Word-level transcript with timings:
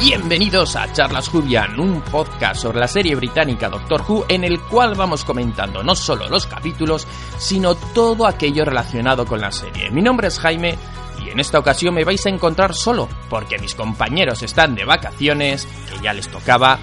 Bienvenidos 0.00 0.76
a 0.76 0.92
Charlas 0.92 1.28
Jubian, 1.28 1.78
un 1.78 2.02
podcast 2.02 2.60
sobre 2.60 2.80
la 2.80 2.88
serie 2.88 3.14
británica 3.14 3.68
Doctor 3.68 4.02
Who 4.06 4.26
en 4.28 4.44
el 4.44 4.60
cual 4.60 4.94
vamos 4.94 5.24
comentando 5.24 5.82
no 5.82 5.94
solo 5.94 6.28
los 6.28 6.46
capítulos, 6.46 7.06
sino 7.38 7.74
todo 7.74 8.26
aquello 8.26 8.64
relacionado 8.64 9.24
con 9.24 9.40
la 9.40 9.52
serie. 9.52 9.90
Mi 9.90 10.02
nombre 10.02 10.28
es 10.28 10.38
Jaime 10.38 10.76
y 11.24 11.30
en 11.30 11.40
esta 11.40 11.58
ocasión 11.58 11.94
me 11.94 12.04
vais 12.04 12.26
a 12.26 12.28
encontrar 12.28 12.74
solo, 12.74 13.08
porque 13.30 13.58
mis 13.58 13.74
compañeros 13.74 14.42
están 14.42 14.74
de 14.74 14.84
vacaciones, 14.84 15.66
que 15.88 16.02
ya 16.02 16.12
les 16.12 16.28
tocaba, 16.28 16.78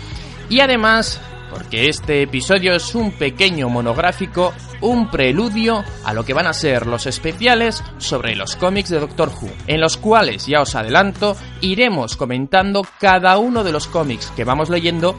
y 0.50 0.62
además 0.62 1.22
porque 1.52 1.90
este 1.90 2.24
episodio 2.24 2.74
es 2.74 2.96
un 2.96 3.12
pequeño 3.12 3.70
monográfico, 3.70 4.54
un 4.80 5.12
preludio 5.12 5.84
a 6.06 6.14
lo 6.14 6.24
que 6.24 6.34
van 6.34 6.48
a 6.48 6.54
ser 6.54 6.88
los 6.88 7.06
especiales 7.06 7.84
sobre 7.98 8.36
los 8.36 8.56
cómics 8.56 8.90
de 8.90 9.00
Doctor 9.00 9.30
Who, 9.30 9.50
en 9.68 9.82
los 9.82 9.98
cuales, 9.98 10.48
ya 10.48 10.62
os 10.62 10.76
adelanto, 10.76 11.36
iremos 11.60 12.16
comentando 12.16 12.84
cada 13.00 13.38
uno 13.38 13.64
de 13.64 13.74
los 13.74 13.88
cómics 13.88 14.32
que 14.36 14.46
vamos 14.46 14.70
leyendo 14.70 15.16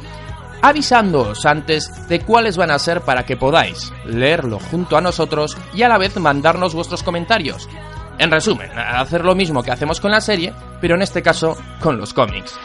avisándoos 0.63 1.45
antes 1.45 2.09
de 2.09 2.21
cuáles 2.21 2.57
van 2.57 2.71
a 2.71 2.79
ser 2.79 3.03
para 3.03 3.25
que 3.25 3.37
podáis 3.37 3.93
leerlo 4.07 4.59
junto 4.59 4.97
a 4.97 5.01
nosotros 5.01 5.57
y 5.75 5.83
a 5.83 5.89
la 5.89 5.99
vez 5.99 6.17
mandarnos 6.17 6.75
vuestros 6.75 7.03
comentarios. 7.03 7.69
En 8.19 8.31
resumen, 8.31 8.71
hacer 8.79 9.25
lo 9.25 9.35
mismo 9.35 9.63
que 9.63 9.73
hacemos 9.73 10.01
con 10.01 10.13
la 10.13 10.21
serie, 10.21 10.53
pero 10.81 10.95
en 10.95 11.03
este 11.03 11.23
caso 11.23 11.57
con 11.81 11.99
los 11.99 12.15
cómics. 12.15 12.59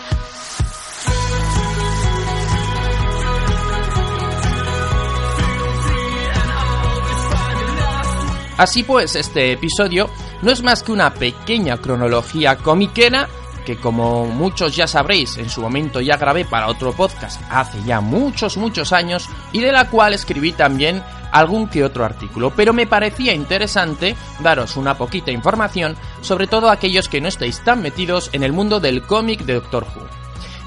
Así 8.58 8.84
pues, 8.84 9.16
este 9.16 9.52
episodio 9.52 10.10
no 10.42 10.52
es 10.52 10.64
más 10.64 10.84
que 10.84 10.92
una 10.92 11.14
pequeña 11.14 11.78
cronología 11.78 12.58
comiquera 12.58 13.28
que 13.68 13.76
como 13.76 14.26
muchos 14.26 14.78
ya 14.78 14.88
sabréis, 14.88 15.38
en 15.38 15.50
su 15.50 15.62
momento 15.62 16.00
ya 16.00 16.16
grabé 16.16 16.46
para 16.46 16.70
otro 16.70 16.94
podcast 16.94 17.42
hace 17.50 17.78
ya 17.84 18.00
muchos, 18.00 18.56
muchos 18.56 18.94
años 18.94 19.28
y 19.52 19.60
de 19.60 19.74
la 19.74 19.90
cual 19.90 20.14
escribí 20.14 20.54
también 20.54 21.04
algún 21.34 21.68
que 21.68 21.84
otro 21.84 22.06
artículo, 22.06 22.54
pero 22.56 22.72
me 22.72 22.88
parecía 22.88 23.34
interesante 23.34 24.16
daros 24.40 24.78
una 24.78 24.98
poquita 24.98 25.32
información, 25.32 25.98
sobre 26.22 26.48
todo 26.48 26.70
aquellos 26.70 27.10
que 27.10 27.20
no 27.20 27.28
estáis 27.28 27.60
tan 27.60 27.82
metidos 27.82 28.30
en 28.32 28.44
el 28.44 28.54
mundo 28.54 28.80
del 28.80 29.02
cómic 29.02 29.42
de 29.42 29.56
Doctor 29.56 29.86
Who. 29.94 30.08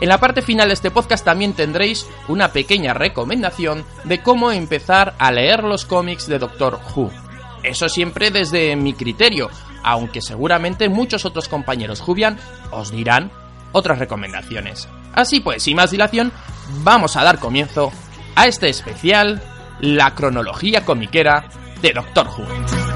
En 0.03 0.09
la 0.11 0.21
parte 0.21 0.43
final 0.43 0.69
de 0.69 0.75
este 0.75 0.91
podcast 0.91 1.25
también 1.25 1.55
tendréis 1.55 2.07
una 2.29 2.53
pequeña 2.53 2.93
recomendación 2.93 3.83
de 4.05 4.23
cómo 4.23 4.53
empezar 4.53 5.15
a 5.19 5.33
leer 5.33 5.65
los 5.65 5.87
cómics 5.87 6.27
de 6.27 6.39
Doctor 6.39 6.79
Who. 6.95 7.11
Eso 7.63 7.89
siempre 7.89 8.31
desde 8.31 8.75
mi 8.77 8.95
criterio, 8.95 9.51
aunque 9.83 10.21
seguramente 10.23 10.89
muchos 10.89 11.25
otros 11.25 11.49
compañeros 11.49 12.01
Jubian 12.01 12.39
os 12.71 12.91
dirán 12.91 13.31
otras 13.73 13.99
recomendaciones. 13.99 14.89
Así 15.13 15.41
pues, 15.41 15.63
sin 15.63 15.77
más 15.77 15.91
dilación, 15.91 16.33
vamos 16.83 17.17
a 17.17 17.25
dar 17.25 17.39
comienzo 17.39 17.93
a 18.37 18.47
este 18.47 18.69
especial, 18.69 19.43
la 19.81 20.15
cronología 20.15 20.85
comiquera 20.85 21.49
de 21.83 21.93
Doctor 21.93 22.29
Who. 22.29 22.90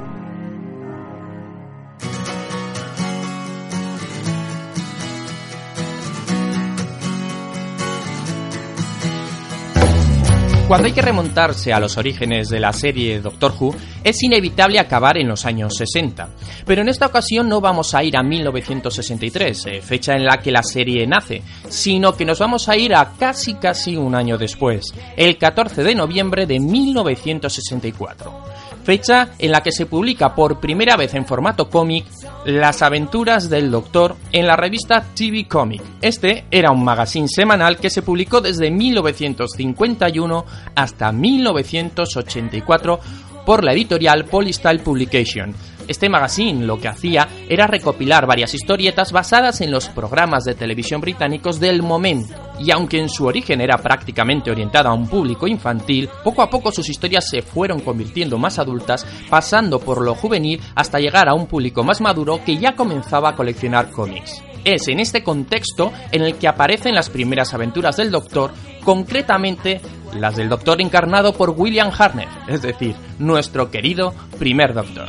Cuando 10.69 10.85
hay 10.85 10.93
que 10.93 11.01
remontarse 11.01 11.73
a 11.73 11.79
los 11.79 11.97
orígenes 11.97 12.47
de 12.47 12.59
la 12.59 12.71
serie 12.71 13.21
Doctor 13.21 13.55
Who, 13.59 13.75
es 14.03 14.21
inevitable 14.21 14.77
acabar 14.77 15.17
en 15.17 15.27
los 15.27 15.47
años 15.47 15.73
60. 15.75 16.29
Pero 16.63 16.83
en 16.83 16.89
esta 16.89 17.07
ocasión 17.07 17.49
no 17.49 17.59
vamos 17.59 17.95
a 17.95 18.03
ir 18.03 18.15
a 18.15 18.21
1963, 18.21 19.65
eh, 19.65 19.81
fecha 19.81 20.13
en 20.13 20.25
la 20.25 20.37
que 20.37 20.51
la 20.51 20.61
serie 20.61 21.07
nace, 21.07 21.41
sino 21.69 22.15
que 22.15 22.23
nos 22.23 22.37
vamos 22.37 22.69
a 22.69 22.77
ir 22.77 22.93
a 22.93 23.13
casi 23.17 23.55
casi 23.55 23.97
un 23.97 24.13
año 24.13 24.37
después, 24.37 24.93
el 25.17 25.39
14 25.39 25.81
de 25.81 25.95
noviembre 25.95 26.45
de 26.45 26.59
1964 26.59 28.58
fecha 28.89 29.29
en 29.37 29.51
la 29.51 29.61
que 29.61 29.71
se 29.71 29.85
publica 29.85 30.33
por 30.33 30.59
primera 30.59 30.97
vez 30.97 31.13
en 31.13 31.23
formato 31.23 31.69
cómic 31.69 32.07
Las 32.45 32.81
aventuras 32.81 33.47
del 33.47 33.69
Doctor 33.69 34.15
en 34.31 34.47
la 34.47 34.55
revista 34.55 35.05
TV 35.13 35.47
Comic. 35.47 35.83
Este 36.01 36.45
era 36.49 36.71
un 36.71 36.83
magazine 36.83 37.27
semanal 37.27 37.77
que 37.77 37.91
se 37.91 38.01
publicó 38.01 38.41
desde 38.41 38.71
1951 38.71 40.43
hasta 40.73 41.11
1984 41.11 42.99
por 43.45 43.63
la 43.63 43.73
editorial 43.73 44.25
Polystyle 44.25 44.79
Publication 44.79 45.53
este 45.89 46.07
magazine 46.07 46.65
lo 46.65 46.79
que 46.79 46.87
hacía 46.87 47.27
era 47.49 47.67
recopilar 47.67 48.25
varias 48.25 48.53
historietas 48.53 49.11
basadas 49.11 49.59
en 49.61 49.71
los 49.71 49.89
programas 49.89 50.45
de 50.45 50.55
televisión 50.55 51.01
británicos 51.01 51.59
del 51.59 51.81
momento, 51.81 52.35
y 52.59 52.71
aunque 52.71 52.99
en 52.99 53.09
su 53.09 53.25
origen 53.25 53.59
era 53.59 53.77
prácticamente 53.77 54.51
orientada 54.51 54.91
a 54.91 54.93
un 54.93 55.07
público 55.07 55.47
infantil, 55.47 56.09
poco 56.23 56.41
a 56.41 56.49
poco 56.49 56.71
sus 56.71 56.89
historias 56.89 57.29
se 57.29 57.41
fueron 57.41 57.79
convirtiendo 57.79 58.37
más 58.37 58.59
adultas, 58.59 59.05
pasando 59.29 59.79
por 59.79 60.01
lo 60.01 60.15
juvenil 60.15 60.61
hasta 60.75 60.99
llegar 60.99 61.27
a 61.27 61.33
un 61.33 61.47
público 61.47 61.83
más 61.83 61.99
maduro 62.01 62.39
que 62.45 62.57
ya 62.57 62.75
comenzaba 62.75 63.29
a 63.29 63.35
coleccionar 63.35 63.89
cómics. 63.91 64.43
Es 64.63 64.87
en 64.87 64.99
este 64.99 65.23
contexto 65.23 65.91
en 66.11 66.21
el 66.21 66.35
que 66.35 66.47
aparecen 66.47 66.95
las 66.95 67.09
primeras 67.09 67.53
aventuras 67.53 67.97
del 67.97 68.11
Doctor, 68.11 68.51
concretamente 68.83 69.81
las 70.13 70.35
del 70.35 70.49
Doctor 70.49 70.81
encarnado 70.81 71.33
por 71.33 71.51
William 71.51 71.91
Hartnell, 71.95 72.29
es 72.47 72.61
decir, 72.61 72.95
nuestro 73.19 73.69
querido 73.69 74.13
primer 74.37 74.73
Doctor. 74.73 75.07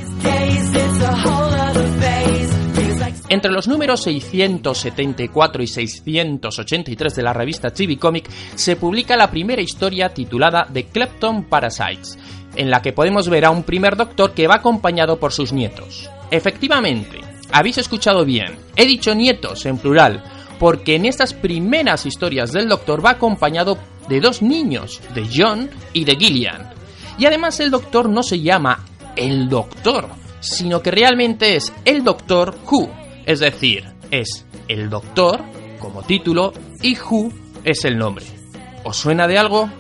Entre 3.29 3.53
los 3.53 3.69
números 3.69 4.03
674 4.03 5.63
y 5.63 5.67
683 5.69 7.15
de 7.15 7.23
la 7.23 7.33
revista 7.33 7.71
TV 7.71 7.97
Comic 7.97 8.29
se 8.57 8.75
publica 8.75 9.17
la 9.17 9.31
primera 9.31 9.63
historia 9.63 10.09
titulada 10.09 10.67
The 10.73 10.87
Klepton 10.87 11.45
Parasites, 11.45 12.19
en 12.57 12.71
la 12.71 12.83
que 12.83 12.93
podemos 12.93 13.29
ver 13.29 13.45
a 13.45 13.51
un 13.51 13.63
primer 13.63 13.97
doctor 13.97 14.33
que 14.33 14.49
va 14.49 14.57
acompañado 14.57 15.21
por 15.21 15.33
sus 15.33 15.53
nietos. 15.53 16.11
Efectivamente, 16.33 17.30
habéis 17.53 17.79
escuchado 17.79 18.25
bien, 18.25 18.59
he 18.77 18.87
dicho 18.87 19.15
nietos 19.15 19.67
en 19.67 19.79
plural, 19.79 20.23
porque 20.59 20.97
en 20.97 21.07
estas 21.07 21.35
primeras 21.35 22.07
historias 22.07 22.53
del 22.53 22.69
doctor 22.69 23.05
va 23.05 23.11
acompañado 23.11 23.79
de 24.09 24.21
dos 24.21 24.43
niños, 24.43 25.01
de 25.15 25.27
John 25.33 25.71
y 25.93 26.05
de 26.05 26.17
Gillian. 26.17 26.71
Y 27.19 27.27
además 27.27 27.61
el 27.61 27.71
doctor 27.71 28.09
no 28.09 28.23
se 28.23 28.41
llama 28.41 28.85
el 29.17 29.49
Doctor, 29.49 30.09
sino 30.41 30.83
que 30.83 30.91
realmente 30.91 31.57
es 31.57 31.73
el 31.85 32.03
Doctor 32.03 32.57
Who, 32.71 32.91
es 33.27 33.41
decir, 33.41 33.85
es 34.11 34.47
el 34.69 34.89
Doctor 34.89 35.43
como 35.79 36.03
título 36.03 36.53
y 36.83 36.97
Who 36.99 37.31
es 37.65 37.85
el 37.85 37.99
nombre. 37.99 38.25
¿Os 38.85 38.97
suena 38.97 39.27
de 39.27 39.39
algo? 39.39 39.71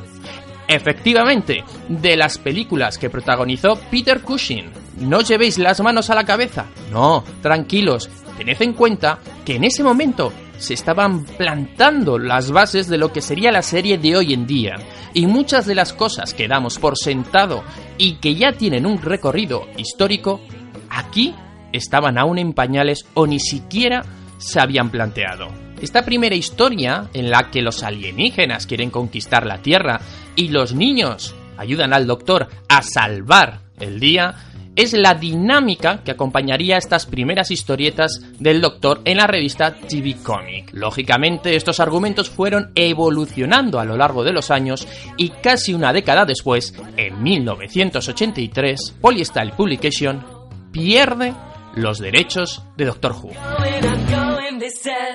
Efectivamente, 0.70 1.64
de 1.88 2.17
las 2.17 2.38
películas 2.38 2.96
que 2.96 3.11
protagonizó 3.11 3.75
Peter 3.90 4.20
Cushing. 4.20 4.70
No 5.00 5.20
llevéis 5.20 5.58
las 5.58 5.81
manos 5.81 6.11
a 6.11 6.14
la 6.14 6.22
cabeza. 6.22 6.67
No, 6.93 7.25
tranquilos. 7.43 8.08
Tened 8.38 8.62
en 8.62 8.75
cuenta 8.75 9.19
que 9.44 9.56
en 9.56 9.64
ese 9.64 9.82
momento 9.82 10.32
se 10.58 10.75
estaban 10.75 11.25
plantando 11.25 12.20
las 12.20 12.52
bases 12.52 12.87
de 12.87 12.99
lo 12.99 13.12
que 13.12 13.20
sería 13.20 13.50
la 13.50 13.62
serie 13.62 13.99
de 13.99 14.17
hoy 14.17 14.32
en 14.32 14.46
día. 14.46 14.76
Y 15.12 15.26
muchas 15.26 15.67
de 15.67 15.75
las 15.75 15.93
cosas 15.93 16.34
que 16.34 16.46
damos 16.46 16.78
por 16.78 16.96
sentado 16.96 17.64
y 17.99 18.19
que 18.19 18.37
ya 18.37 18.52
tienen 18.52 18.87
un 18.87 19.02
recorrido 19.02 19.66
histórico, 19.76 20.40
aquí 20.88 21.34
estaban 21.73 22.16
aún 22.16 22.38
en 22.38 22.52
pañales 22.52 23.06
o 23.14 23.26
ni 23.26 23.40
siquiera 23.40 24.05
se 24.38 24.61
habían 24.61 24.90
planteado. 24.90 25.69
Esta 25.81 26.05
primera 26.05 26.35
historia, 26.35 27.09
en 27.15 27.31
la 27.31 27.50
que 27.50 27.62
los 27.62 27.82
alienígenas 27.82 28.67
quieren 28.67 28.91
conquistar 28.91 29.47
la 29.47 29.62
Tierra 29.62 30.00
y 30.37 30.49
los 30.49 30.75
niños 30.75 31.35
ayudan 31.56 31.93
al 31.93 32.06
doctor 32.06 32.49
a 32.69 32.82
salvar 32.82 33.61
el 33.79 33.99
día, 33.99 34.35
es 34.77 34.93
la 34.93 35.15
dinámica 35.15 36.03
que 36.05 36.12
acompañaría 36.12 36.77
estas 36.77 37.06
primeras 37.06 37.50
historietas 37.50 38.21
del 38.38 38.61
Doctor 38.61 39.00
en 39.05 39.19
la 39.19 39.27
revista 39.27 39.75
TV 39.75 40.17
Comic. 40.23 40.71
Lógicamente, 40.73 41.56
estos 41.56 41.81
argumentos 41.81 42.31
fueron 42.31 42.73
evolucionando 42.75 43.81
a 43.81 43.85
lo 43.85 43.97
largo 43.97 44.23
de 44.23 44.33
los 44.33 44.50
años 44.50 44.87
y 45.17 45.31
casi 45.31 45.75
una 45.75 45.93
década 45.93 46.25
después, 46.25 46.75
en 46.97 47.23
1983, 47.23 48.97
Polystyle 49.00 49.53
Publication 49.53 50.25
pierde 50.73 51.35
los 51.75 51.99
derechos 51.99 52.62
de 52.76 52.85
Doctor 52.85 53.12
Who. 53.12 54.00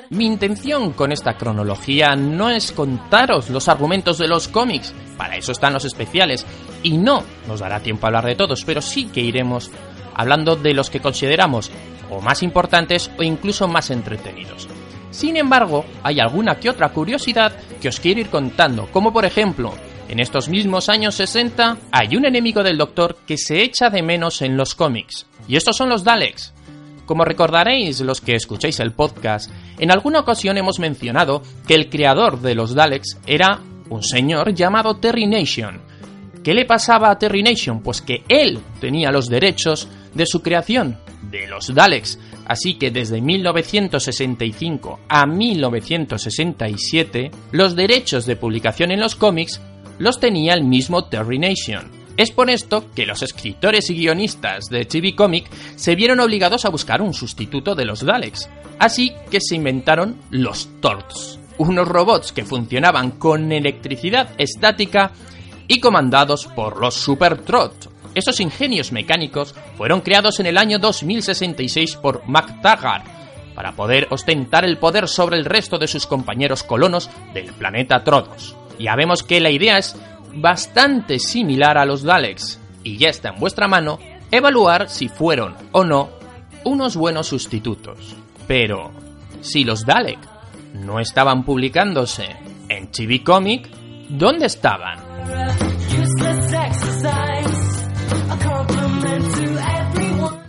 Mi 0.10 0.26
intención 0.26 0.94
con 0.94 1.12
esta 1.12 1.38
cronología 1.38 2.16
no 2.16 2.50
es 2.50 2.72
contaros 2.72 3.50
los 3.50 3.68
argumentos 3.68 4.18
de 4.18 4.28
los 4.28 4.48
cómics, 4.48 4.94
para 5.18 5.36
eso 5.36 5.52
están 5.52 5.74
los 5.74 5.86
especiales, 5.86 6.46
y 6.84 6.98
no 6.98 7.24
nos 7.48 7.60
dará 7.60 7.80
tiempo 7.80 8.06
a 8.06 8.10
hablar 8.10 8.26
de 8.26 8.36
todos, 8.36 8.64
pero 8.66 8.82
sí 8.82 9.06
que 9.08 9.22
iremos 9.22 9.72
hablando 10.14 10.56
de 10.56 10.74
los 10.74 10.90
que 10.90 11.00
consideramos 11.00 11.72
o 12.10 12.22
más 12.22 12.44
importantes 12.44 13.12
o 13.18 13.24
incluso 13.24 13.68
más 13.68 13.92
entretenidos. 13.92 14.68
Sin 15.12 15.38
embargo, 15.38 15.86
hay 16.04 16.20
alguna 16.20 16.60
que 16.60 16.70
otra 16.70 16.90
curiosidad 16.90 17.54
que 17.82 17.90
os 17.90 18.00
quiero 18.00 18.22
ir 18.22 18.30
contando, 18.30 18.88
como 18.92 19.14
por 19.14 19.26
ejemplo, 19.26 19.74
en 20.08 20.20
estos 20.20 20.50
mismos 20.50 20.90
años 20.90 21.16
60 21.16 21.78
hay 21.92 22.16
un 22.16 22.26
enemigo 22.26 22.64
del 22.64 22.78
Doctor 22.78 23.18
que 23.28 23.38
se 23.38 23.62
echa 23.64 23.90
de 23.90 24.04
menos 24.04 24.42
en 24.42 24.56
los 24.56 24.76
cómics, 24.76 25.26
y 25.48 25.56
estos 25.56 25.78
son 25.78 25.90
los 25.90 26.04
Daleks. 26.04 26.55
Como 27.06 27.26
recordaréis 27.26 28.02
los 28.02 28.22
que 28.22 28.36
escucháis 28.36 28.80
el 28.80 28.92
podcast, 28.92 29.52
en 29.78 29.92
alguna 29.92 30.22
ocasión 30.22 30.58
hemos 30.58 30.80
mencionado 30.80 31.44
que 31.68 31.76
el 31.76 31.90
creador 31.90 32.42
de 32.42 32.56
los 32.56 32.74
Daleks 32.74 33.20
era 33.28 33.62
un 33.90 34.02
señor 34.02 34.54
llamado 34.54 34.96
Terry 34.98 35.28
Nation. 35.28 35.82
¿Qué 36.44 36.54
le 36.54 36.66
pasaba 36.66 37.12
a 37.12 37.18
Terry 37.18 37.44
Nation? 37.44 37.82
Pues 37.82 38.02
que 38.02 38.24
él 38.28 38.60
tenía 38.80 39.12
los 39.12 39.28
derechos 39.28 39.88
de 40.14 40.26
su 40.26 40.42
creación, 40.42 40.98
de 41.30 41.48
los 41.48 41.74
Daleks. 41.74 42.20
Así 42.46 42.74
que 42.76 42.92
desde 42.92 43.22
1965 43.22 45.00
a 45.08 45.26
1967, 45.26 47.32
los 47.52 47.76
derechos 47.76 48.26
de 48.26 48.36
publicación 48.36 48.92
en 48.92 49.00
los 49.00 49.16
cómics 49.16 49.62
los 49.98 50.20
tenía 50.20 50.54
el 50.54 50.64
mismo 50.64 51.06
Terry 51.06 51.40
Nation. 51.40 51.95
Es 52.18 52.32
por 52.32 52.50
esto 52.50 52.86
que 52.96 53.06
los 53.06 53.22
escritores 53.24 53.90
y 53.90 53.96
guionistas 53.96 54.66
de 54.70 54.86
TV 54.86 55.16
Comic 55.16 55.50
se 55.76 55.96
vieron 55.96 56.22
obligados 56.22 56.64
a 56.64 56.70
buscar 56.70 57.02
un 57.02 57.14
sustituto 57.14 57.76
de 57.76 57.84
los 57.84 58.06
Daleks, 58.06 58.50
así 58.80 59.12
que 59.30 59.42
se 59.42 59.56
inventaron 59.56 60.18
los 60.30 60.70
Torts, 60.80 61.40
unos 61.58 61.88
robots 61.88 62.32
que 62.32 62.46
funcionaban 62.46 63.12
con 63.12 63.52
electricidad 63.52 64.30
estática 64.38 65.12
y 65.68 65.82
comandados 65.82 66.46
por 66.46 66.80
los 66.80 66.94
Super 66.94 67.40
Trot. 67.40 67.92
Esos 68.16 68.40
ingenios 68.40 68.94
mecánicos 68.94 69.54
fueron 69.78 70.00
creados 70.00 70.40
en 70.40 70.46
el 70.46 70.58
año 70.58 70.80
2066 70.80 71.98
por 71.98 72.26
MacTaggart 72.28 73.06
para 73.56 73.74
poder 73.74 74.08
ostentar 74.10 74.64
el 74.64 74.78
poder 74.78 75.10
sobre 75.10 75.36
el 75.36 75.44
resto 75.44 75.78
de 75.78 75.88
sus 75.88 76.08
compañeros 76.08 76.64
colonos 76.64 77.10
del 77.34 77.52
planeta 77.54 78.06
Trodos. 78.06 78.56
Ya 78.80 78.96
vemos 78.96 79.24
que 79.24 79.42
la 79.42 79.50
idea 79.50 79.78
es 79.78 79.98
bastante 80.36 81.20
similar 81.20 81.78
a 81.78 81.86
los 81.86 82.04
Daleks, 82.04 82.60
y 82.84 82.98
ya 82.98 83.10
está 83.10 83.30
en 83.30 83.40
vuestra 83.40 83.68
mano 83.68 84.00
evaluar 84.32 84.90
si 84.90 85.08
fueron 85.08 85.56
o 85.72 85.84
no 85.84 86.10
unos 86.64 86.96
buenos 86.96 87.28
sustitutos. 87.28 88.16
Pero, 88.48 88.92
si 89.42 89.64
los 89.64 89.86
Dalek 89.86 90.20
no 90.74 91.00
estaban 91.00 91.44
publicándose 91.44 92.36
en 92.70 92.92
TV 92.92 93.24
Comic, 93.24 93.70
¿dónde 94.10 94.48
estaban? 94.48 95.00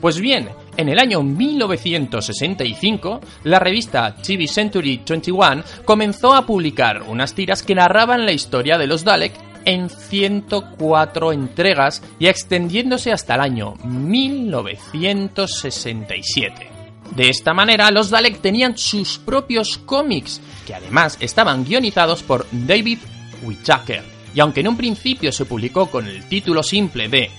Pues 0.00 0.21
bien, 0.21 0.50
en 0.77 0.88
el 0.88 0.99
año 0.99 1.23
1965, 1.23 3.21
la 3.44 3.59
revista 3.59 4.15
TV 4.15 4.47
Century 4.47 5.03
21 5.09 5.62
comenzó 5.85 6.35
a 6.35 6.44
publicar 6.47 7.03
unas 7.03 7.35
tiras 7.35 7.62
que 7.62 7.75
narraban 7.75 8.25
la 8.27 8.33
historia 8.33 8.79
de 8.79 8.87
los 8.87 9.05
Dalek 9.05 9.33
en 9.67 9.91
104 9.91 11.33
entregas 11.33 12.03
y 12.19 12.29
extendiéndose 12.29 13.13
hasta 13.13 13.35
el 13.35 13.43
año 13.43 13.75
1967. 13.85 16.71
De 17.15 17.29
esta 17.29 17.53
manera, 17.53 17.91
los 17.91 18.09
Dalek 18.11 18.41
tenían 18.41 18.79
sus 18.79 19.19
propios 19.19 19.79
cómics, 19.79 20.41
que 20.67 20.75
además 20.75 21.19
estaban 21.21 21.65
guionizados 21.65 22.23
por 22.23 22.47
David 22.51 22.99
Whittaker. 23.43 24.03
Y 24.35 24.41
aunque 24.41 24.61
en 24.61 24.69
un 24.69 24.77
principio 24.77 25.33
se 25.33 25.45
publicó 25.45 25.91
con 25.91 26.07
el 26.07 26.27
título 26.29 26.62
simple 26.62 27.09
de 27.09 27.31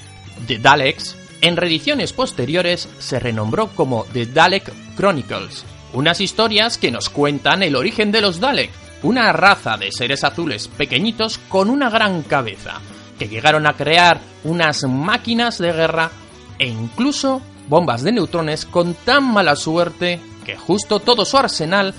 The 0.47 0.59
Daleks, 0.59 1.15
en 1.41 1.57
reediciones 1.57 2.13
posteriores 2.13 2.89
se 2.99 3.19
renombró 3.19 3.67
como 3.67 4.05
The 4.13 4.27
Dalek 4.27 4.71
Chronicles, 4.95 5.65
unas 5.93 6.21
historias 6.21 6.77
que 6.77 6.91
nos 6.91 7.09
cuentan 7.09 7.61
el 7.61 7.75
origen 7.75 8.11
de 8.11 8.21
los 8.21 8.39
Dalek, 8.39 8.71
una 9.03 9.31
raza 9.31 9.77
de 9.77 9.91
seres 9.91 10.23
azules 10.23 10.67
pequeñitos 10.67 11.37
con 11.37 11.69
una 11.69 11.89
gran 11.89 12.23
cabeza, 12.23 12.81
que 13.17 13.27
llegaron 13.27 13.67
a 13.67 13.73
crear 13.73 14.19
unas 14.43 14.83
máquinas 14.83 15.57
de 15.57 15.71
guerra 15.71 16.11
e 16.59 16.67
incluso 16.67 17.41
bombas 17.67 18.03
de 18.03 18.11
neutrones 18.11 18.65
con 18.65 18.93
tan 18.93 19.31
mala 19.31 19.55
suerte 19.55 20.19
que 20.45 20.55
justo 20.55 20.99
todo 20.99 21.25
su 21.25 21.37
arsenal 21.37 21.93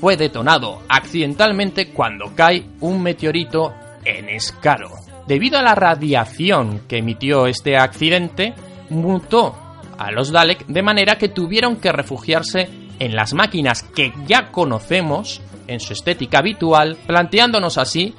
fue 0.00 0.16
detonado 0.16 0.82
accidentalmente 0.88 1.90
cuando 1.90 2.34
cae 2.34 2.66
un 2.80 3.02
meteorito 3.02 3.74
en 4.04 4.30
Escaro. 4.30 4.90
Debido 5.26 5.58
a 5.58 5.62
la 5.62 5.74
radiación 5.74 6.80
que 6.88 6.98
emitió 6.98 7.46
este 7.46 7.76
accidente, 7.76 8.54
mutó 8.88 9.54
a 9.98 10.10
los 10.10 10.32
Dalek 10.32 10.66
de 10.66 10.82
manera 10.82 11.18
que 11.18 11.28
tuvieron 11.28 11.76
que 11.76 11.92
refugiarse 11.92 12.68
en 12.98 13.14
las 13.14 13.34
máquinas 13.34 13.82
que 13.82 14.12
ya 14.26 14.50
conocemos 14.50 15.42
en 15.70 15.80
su 15.80 15.92
estética 15.92 16.38
habitual, 16.38 16.96
planteándonos 17.06 17.78
así 17.78 18.14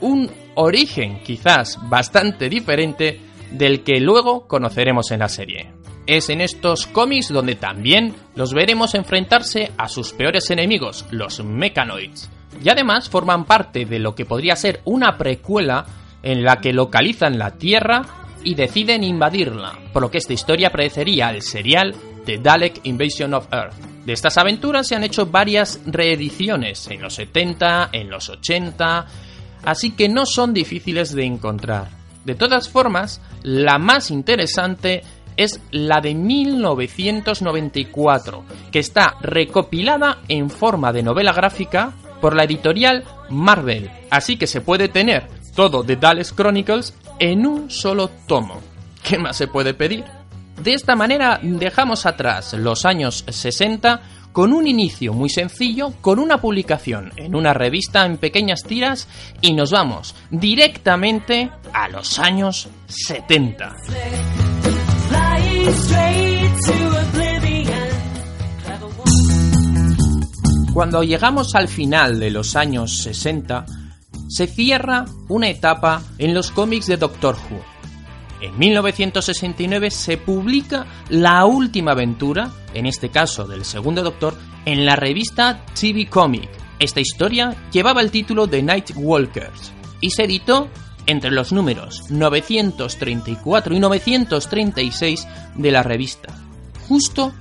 un 0.00 0.30
origen 0.54 1.22
quizás 1.22 1.78
bastante 1.88 2.48
diferente 2.48 3.20
del 3.50 3.82
que 3.82 4.00
luego 4.00 4.46
conoceremos 4.46 5.10
en 5.10 5.20
la 5.20 5.28
serie. 5.28 5.72
Es 6.06 6.28
en 6.28 6.40
estos 6.40 6.86
cómics 6.86 7.28
donde 7.28 7.54
también 7.54 8.14
los 8.34 8.52
veremos 8.52 8.94
enfrentarse 8.94 9.70
a 9.78 9.88
sus 9.88 10.12
peores 10.12 10.50
enemigos, 10.50 11.06
los 11.10 11.42
Mechanoids, 11.42 12.30
y 12.62 12.68
además 12.68 13.08
forman 13.08 13.44
parte 13.44 13.84
de 13.84 13.98
lo 13.98 14.14
que 14.14 14.26
podría 14.26 14.56
ser 14.56 14.80
una 14.84 15.16
precuela 15.16 15.86
en 16.22 16.42
la 16.42 16.56
que 16.56 16.72
localizan 16.72 17.38
la 17.38 17.52
Tierra 17.52 18.23
y 18.44 18.54
deciden 18.54 19.02
invadirla, 19.02 19.78
por 19.92 20.02
lo 20.02 20.10
que 20.10 20.18
esta 20.18 20.32
historia 20.32 20.70
predecería 20.70 21.28
al 21.28 21.42
serial 21.42 21.94
The 22.24 22.38
Dalek 22.38 22.80
Invasion 22.84 23.34
of 23.34 23.52
Earth. 23.52 23.74
De 24.04 24.12
estas 24.12 24.38
aventuras 24.38 24.86
se 24.86 24.94
han 24.94 25.02
hecho 25.04 25.26
varias 25.26 25.80
reediciones 25.86 26.86
en 26.88 27.02
los 27.02 27.14
70, 27.14 27.90
en 27.92 28.10
los 28.10 28.28
80, 28.28 29.06
así 29.64 29.92
que 29.92 30.08
no 30.08 30.26
son 30.26 30.52
difíciles 30.52 31.14
de 31.14 31.24
encontrar. 31.24 31.88
De 32.24 32.34
todas 32.34 32.68
formas, 32.68 33.20
la 33.42 33.78
más 33.78 34.10
interesante 34.10 35.02
es 35.36 35.60
la 35.70 36.00
de 36.00 36.14
1994, 36.14 38.44
que 38.70 38.78
está 38.78 39.16
recopilada 39.20 40.18
en 40.28 40.48
forma 40.50 40.92
de 40.92 41.02
novela 41.02 41.32
gráfica 41.32 41.92
por 42.20 42.36
la 42.36 42.44
editorial 42.44 43.02
Marvel, 43.30 43.90
así 44.10 44.36
que 44.36 44.46
se 44.46 44.60
puede 44.60 44.88
tener 44.88 45.26
todo 45.54 45.82
de 45.82 45.96
Dalek 45.96 46.34
Chronicles 46.34 46.94
en 47.18 47.46
un 47.46 47.70
solo 47.70 48.08
tomo. 48.26 48.60
¿Qué 49.02 49.18
más 49.18 49.36
se 49.36 49.48
puede 49.48 49.74
pedir? 49.74 50.04
De 50.62 50.72
esta 50.72 50.94
manera 50.94 51.40
dejamos 51.42 52.06
atrás 52.06 52.54
los 52.54 52.84
años 52.84 53.24
60 53.28 54.00
con 54.32 54.52
un 54.52 54.66
inicio 54.66 55.12
muy 55.12 55.28
sencillo, 55.28 55.92
con 56.00 56.18
una 56.18 56.40
publicación 56.40 57.12
en 57.16 57.36
una 57.36 57.54
revista 57.54 58.04
en 58.04 58.18
pequeñas 58.18 58.62
tiras 58.64 59.06
y 59.40 59.52
nos 59.52 59.70
vamos 59.70 60.14
directamente 60.30 61.50
a 61.72 61.88
los 61.88 62.18
años 62.18 62.68
70. 62.86 63.76
Cuando 70.74 71.04
llegamos 71.04 71.54
al 71.54 71.68
final 71.68 72.18
de 72.18 72.30
los 72.32 72.56
años 72.56 72.98
60, 72.98 73.64
se 74.28 74.46
cierra 74.46 75.04
una 75.28 75.48
etapa 75.48 76.02
en 76.18 76.34
los 76.34 76.50
cómics 76.50 76.86
de 76.86 76.96
Doctor 76.96 77.36
Who. 77.36 77.60
En 78.40 78.58
1969 78.58 79.90
se 79.90 80.18
publica 80.18 80.86
la 81.08 81.44
última 81.46 81.92
aventura, 81.92 82.50
en 82.74 82.86
este 82.86 83.08
caso 83.08 83.46
del 83.46 83.64
segundo 83.64 84.02
Doctor, 84.02 84.36
en 84.64 84.84
la 84.84 84.96
revista 84.96 85.64
TV 85.78 86.06
Comic. 86.06 86.48
Esta 86.78 87.00
historia 87.00 87.54
llevaba 87.72 88.00
el 88.00 88.10
título 88.10 88.46
de 88.46 88.62
Night 88.62 88.90
Walkers 88.96 89.72
y 90.00 90.10
se 90.10 90.24
editó 90.24 90.68
entre 91.06 91.30
los 91.30 91.52
números 91.52 92.02
934 92.10 93.74
y 93.74 93.80
936 93.80 95.26
de 95.54 95.70
la 95.70 95.82
revista, 95.82 96.34
justo 96.88 97.32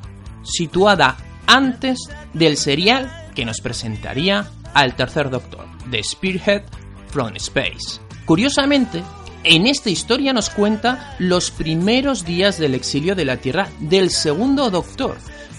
situada 0.44 1.18
antes 1.48 2.00
del 2.34 2.58
serial 2.58 3.12
que 3.36 3.46
nos 3.46 3.62
presentaría 3.62 4.50
al 4.74 4.96
tercer 4.96 5.30
Doctor, 5.30 5.66
The 5.90 6.04
Spearhead 6.04 6.64
from 7.08 7.36
Space. 7.36 8.00
Curiosamente, 8.26 9.04
en 9.44 9.68
esta 9.68 9.90
historia 9.90 10.34
nos 10.34 10.50
cuenta 10.50 11.16
los 11.20 11.52
primeros 11.52 12.26
días 12.26 12.58
del 12.58 12.76
exilio 12.76 13.16
de 13.16 13.26
la 13.26 13.38
Tierra 13.38 13.70
del 13.80 14.10
segundo 14.10 14.70
Doctor, 14.70 15.18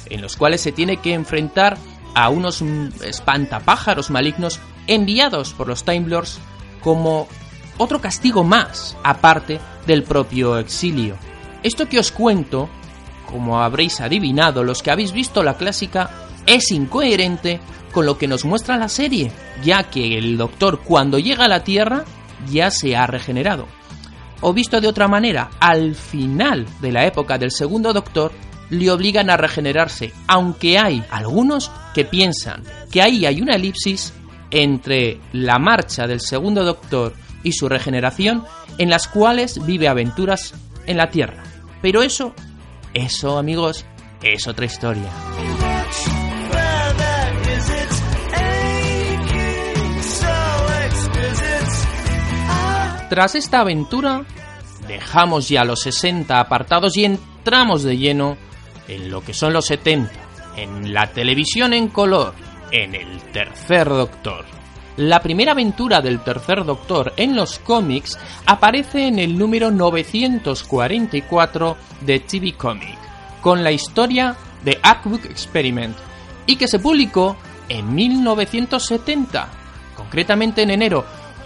en 0.08 0.22
los 0.22 0.36
cuales 0.36 0.60
se 0.62 0.72
tiene 0.72 0.96
que 0.98 1.12
enfrentar 1.12 1.76
a 2.14 2.28
unos 2.28 2.62
espantapájaros 3.04 4.10
malignos 4.10 4.60
enviados 4.86 5.52
por 5.52 5.68
los 5.68 5.84
Time 5.84 6.08
Lords 6.08 6.38
como 6.80 7.28
otro 7.78 8.00
castigo 8.00 8.44
más, 8.44 8.96
aparte 9.02 9.60
del 9.86 10.02
propio 10.04 10.58
exilio. 10.58 11.16
Esto 11.62 11.88
que 11.88 11.98
os 11.98 12.12
cuento, 12.12 12.68
como 13.30 13.60
habréis 13.62 14.00
adivinado 14.00 14.64
los 14.64 14.82
que 14.82 14.90
habéis 14.90 15.12
visto 15.12 15.42
la 15.42 15.56
clásica, 15.56 16.10
es 16.46 16.70
incoherente 16.70 17.60
con 17.92 18.06
lo 18.06 18.18
que 18.18 18.28
nos 18.28 18.44
muestra 18.44 18.76
la 18.76 18.88
serie, 18.88 19.30
ya 19.62 19.84
que 19.84 20.18
el 20.18 20.36
doctor 20.36 20.80
cuando 20.80 21.18
llega 21.18 21.44
a 21.44 21.48
la 21.48 21.64
Tierra 21.64 22.04
ya 22.50 22.70
se 22.70 22.96
ha 22.96 23.06
regenerado. 23.06 23.66
O 24.40 24.52
visto 24.52 24.80
de 24.80 24.88
otra 24.88 25.08
manera, 25.08 25.50
al 25.60 25.94
final 25.94 26.66
de 26.80 26.92
la 26.92 27.06
época 27.06 27.38
del 27.38 27.50
segundo 27.50 27.92
doctor, 27.92 28.32
le 28.70 28.90
obligan 28.90 29.30
a 29.30 29.36
regenerarse, 29.36 30.12
aunque 30.26 30.78
hay 30.78 31.04
algunos 31.10 31.70
que 31.94 32.04
piensan 32.04 32.62
que 32.90 33.00
ahí 33.00 33.26
hay 33.26 33.40
una 33.40 33.54
elipsis 33.54 34.12
entre 34.50 35.20
la 35.32 35.58
marcha 35.58 36.06
del 36.06 36.20
segundo 36.20 36.64
doctor 36.64 37.14
y 37.42 37.52
su 37.52 37.68
regeneración, 37.68 38.44
en 38.78 38.90
las 38.90 39.06
cuales 39.06 39.64
vive 39.64 39.88
aventuras 39.88 40.54
en 40.86 40.96
la 40.96 41.10
Tierra. 41.10 41.42
Pero 41.80 42.02
eso, 42.02 42.34
eso 42.92 43.38
amigos, 43.38 43.84
es 44.22 44.46
otra 44.48 44.66
historia. 44.66 45.10
Tras 53.08 53.34
esta 53.34 53.60
aventura, 53.60 54.24
dejamos 54.88 55.48
ya 55.48 55.64
los 55.64 55.80
60 55.82 56.40
apartados 56.40 56.96
y 56.96 57.04
entramos 57.04 57.82
de 57.82 57.98
lleno 57.98 58.38
en 58.88 59.10
lo 59.10 59.22
que 59.22 59.34
son 59.34 59.52
los 59.52 59.66
70, 59.66 60.10
en 60.56 60.94
la 60.94 61.08
televisión 61.08 61.74
en 61.74 61.88
color, 61.88 62.32
en 62.70 62.94
el 62.94 63.20
tercer 63.32 63.88
Doctor. 63.88 64.46
La 64.96 65.20
primera 65.20 65.52
aventura 65.52 66.00
del 66.00 66.20
tercer 66.20 66.64
Doctor 66.64 67.12
en 67.16 67.36
los 67.36 67.58
cómics 67.58 68.18
aparece 68.46 69.08
en 69.08 69.18
el 69.18 69.36
número 69.36 69.70
944 69.70 71.76
de 72.00 72.20
TV 72.20 72.52
Comic, 72.52 72.96
con 73.42 73.62
la 73.64 73.72
historia 73.72 74.36
de 74.64 74.78
Artbook 74.82 75.26
Experiment, 75.26 75.94
y 76.46 76.56
que 76.56 76.68
se 76.68 76.78
publicó 76.78 77.36
en 77.68 77.94
1970, 77.94 79.48
concretamente 79.96 80.62
en 80.62 80.70
enero, 80.70 81.04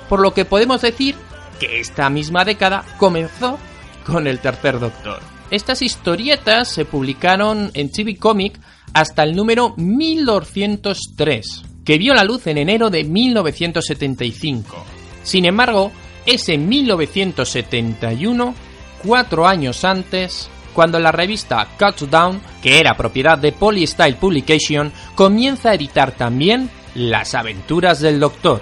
por 0.09 0.21
lo 0.21 0.33
que 0.35 0.45
podemos 0.45 0.83
decir 0.83 1.17
que 1.59 1.81
esta 1.81 2.09
misma 2.11 2.45
década 2.45 2.85
comenzó 2.99 3.59
con 4.07 4.27
el 4.27 4.39
tercer 4.41 4.79
Doctor. 4.79 5.21
Estas 5.51 5.83
historietas 5.83 6.69
se 6.69 6.85
publicaron 6.85 7.71
en 7.75 7.91
TV 7.91 8.17
Comic 8.17 8.59
hasta 8.93 9.23
el 9.23 9.35
número 9.35 9.75
1203, 9.77 11.63
que 11.85 11.99
vio 11.99 12.15
la 12.15 12.25
luz 12.25 12.47
en 12.47 12.59
enero 12.59 12.91
de 12.91 13.05
1975. 13.05 14.85
Sin 15.23 15.47
embargo, 15.47 15.91
es 16.27 16.49
en 16.49 16.69
1971, 16.69 18.55
cuatro 19.03 19.47
años 19.47 19.85
antes, 19.85 20.51
cuando 20.75 20.99
la 21.01 21.13
revista 21.13 21.67
Countdown, 21.79 22.41
que 22.63 22.79
era 22.79 22.97
propiedad 22.97 23.39
de 23.39 23.53
Polystyle 23.53 24.17
Publication, 24.17 24.93
comienza 25.15 25.71
a 25.71 25.75
editar 25.75 26.13
también 26.13 26.71
las 26.95 27.35
aventuras 27.35 28.01
del 28.01 28.21
Doctor. 28.21 28.61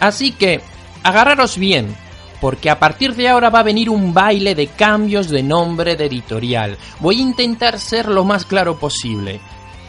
Así 0.00 0.32
que, 0.32 0.60
agarraros 1.04 1.56
bien, 1.56 1.94
porque 2.44 2.68
a 2.68 2.78
partir 2.78 3.14
de 3.14 3.26
ahora 3.26 3.48
va 3.48 3.60
a 3.60 3.62
venir 3.62 3.88
un 3.88 4.12
baile 4.12 4.54
de 4.54 4.66
cambios 4.66 5.30
de 5.30 5.42
nombre 5.42 5.96
de 5.96 6.04
editorial. 6.04 6.76
Voy 7.00 7.16
a 7.16 7.22
intentar 7.22 7.78
ser 7.78 8.06
lo 8.06 8.22
más 8.22 8.44
claro 8.44 8.78
posible, 8.78 9.40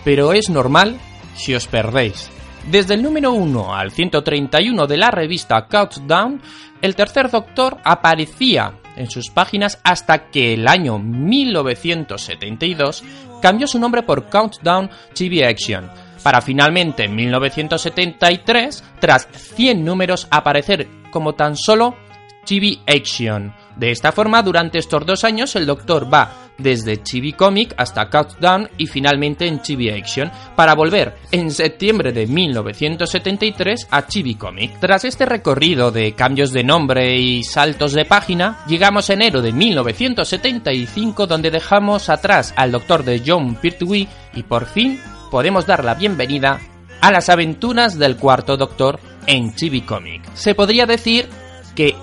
pero 0.06 0.32
es 0.32 0.50
normal 0.50 0.98
si 1.36 1.54
os 1.54 1.68
perdéis. 1.68 2.30
Desde 2.72 2.94
el 2.94 3.04
número 3.04 3.34
1 3.34 3.76
al 3.76 3.92
131 3.92 4.88
de 4.88 4.96
la 4.96 5.12
revista 5.12 5.68
Countdown, 5.68 6.42
el 6.82 6.96
tercer 6.96 7.30
doctor 7.30 7.80
aparecía 7.84 8.76
en 8.96 9.10
sus 9.10 9.32
páginas 9.32 9.82
hasta 9.84 10.30
que 10.30 10.54
el 10.54 10.70
año 10.70 10.98
1972 10.98 13.04
cambió 13.42 13.68
su 13.68 13.80
nombre 13.80 14.04
por 14.04 14.30
Countdown 14.30 14.90
TV 15.14 15.46
Action, 15.46 15.92
para 16.24 16.40
finalmente 16.40 17.04
en 17.04 17.18
1973, 17.18 18.82
tras 19.02 19.28
100 19.30 19.84
números, 19.84 20.30
aparecer 20.32 20.88
como 21.12 21.34
tan 21.34 21.58
solo 21.58 22.05
Chibi 22.46 22.80
Action. 22.88 23.54
De 23.75 23.92
esta 23.92 24.14
forma, 24.14 24.42
durante 24.42 24.78
estos 24.78 25.06
dos 25.06 25.24
años, 25.25 25.56
el 25.56 25.66
Doctor 25.66 26.12
va 26.14 26.46
desde 26.58 27.04
Chibi 27.04 27.34
Comic 27.34 27.74
hasta 27.78 28.10
Countdown 28.10 28.70
y 28.78 28.88
finalmente 28.88 29.46
en 29.48 29.62
Chibi 29.62 29.90
Action, 29.90 30.32
para 30.56 30.74
volver 30.74 31.16
en 31.32 31.52
septiembre 31.52 32.12
de 32.14 32.28
1973 32.28 33.88
a 33.92 34.08
Chibi 34.08 34.36
Comic. 34.36 34.80
Tras 34.80 35.06
este 35.06 35.25
recorrido 35.25 35.92
de 35.92 36.14
cambios 36.14 36.52
de 36.52 36.64
nombre 36.64 37.18
y 37.18 37.44
saltos 37.44 37.94
de 37.94 38.06
página, 38.06 38.64
llegamos 38.68 39.10
a 39.10 39.14
enero 39.14 39.42
de 39.42 39.52
1975 39.52 41.28
donde 41.28 41.52
dejamos 41.52 42.10
atrás 42.10 42.54
al 42.56 42.72
Doctor 42.72 43.04
de 43.04 43.22
John 43.25 43.56
Pertwee 43.56 44.08
y 44.34 44.44
por 44.44 44.66
fin 44.66 45.02
podemos 45.30 45.66
dar 45.66 45.84
la 45.84 45.96
bienvenida 45.96 46.60
a 47.02 47.12
las 47.12 47.30
aventuras 47.30 48.00
del 48.00 48.18
cuarto 48.18 48.58
Doctor 48.58 49.00
en 49.28 49.54
Chibi 49.54 49.82
Comic. 49.82 50.34
Se 50.34 50.56
podría 50.56 50.86
decir 50.86 51.28
que 51.75 51.96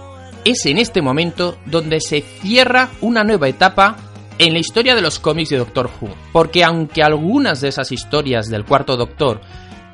es 0.44 0.66
en 0.66 0.78
este 0.78 1.02
momento 1.02 1.58
donde 1.66 2.00
se 2.00 2.20
cierra 2.20 2.90
una 3.00 3.24
nueva 3.24 3.48
etapa 3.48 3.96
en 4.38 4.52
la 4.52 4.58
historia 4.58 4.94
de 4.94 5.02
los 5.02 5.18
cómics 5.18 5.50
de 5.50 5.58
Doctor 5.58 5.90
Who. 6.00 6.14
Porque 6.32 6.64
aunque 6.64 7.02
algunas 7.02 7.60
de 7.60 7.68
esas 7.68 7.92
historias 7.92 8.48
del 8.48 8.64
cuarto 8.64 8.96
Doctor 8.96 9.40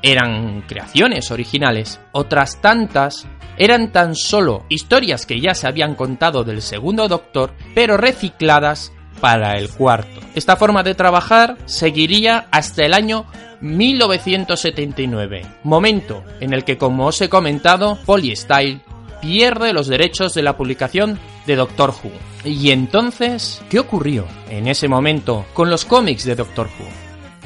eran 0.02 0.62
creaciones 0.62 1.30
originales, 1.30 2.00
otras 2.12 2.60
tantas 2.60 3.26
eran 3.58 3.90
tan 3.90 4.14
solo 4.14 4.64
historias 4.68 5.26
que 5.26 5.40
ya 5.40 5.54
se 5.54 5.66
habían 5.66 5.94
contado 5.94 6.44
del 6.44 6.62
segundo 6.62 7.08
Doctor, 7.08 7.52
pero 7.74 7.96
recicladas 7.96 8.92
para 9.20 9.58
el 9.58 9.68
cuarto. 9.68 10.20
Esta 10.34 10.56
forma 10.56 10.84
de 10.84 10.94
trabajar 10.94 11.56
seguiría 11.66 12.46
hasta 12.52 12.84
el 12.84 12.94
año 12.94 13.26
1979, 13.60 15.42
momento 15.64 16.22
en 16.40 16.54
el 16.54 16.62
que, 16.64 16.78
como 16.78 17.06
os 17.06 17.20
he 17.20 17.28
comentado, 17.28 17.98
Polystyle 18.06 18.80
pierde 19.20 19.72
los 19.72 19.88
derechos 19.88 20.34
de 20.34 20.42
la 20.42 20.56
publicación 20.56 21.18
de 21.46 21.56
Doctor 21.56 21.90
Who. 21.90 22.12
Y 22.44 22.70
entonces, 22.70 23.62
¿qué 23.68 23.78
ocurrió 23.78 24.26
en 24.48 24.68
ese 24.68 24.88
momento 24.88 25.46
con 25.54 25.70
los 25.70 25.84
cómics 25.84 26.24
de 26.24 26.36
Doctor 26.36 26.68
Who? 26.78 26.86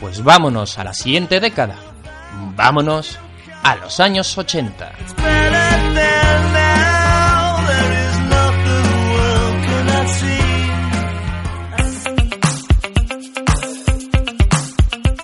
Pues 0.00 0.22
vámonos 0.22 0.78
a 0.78 0.84
la 0.84 0.94
siguiente 0.94 1.40
década. 1.40 1.76
Vámonos 2.56 3.18
a 3.62 3.76
los 3.76 4.00
años 4.00 4.36
80. 4.36 5.81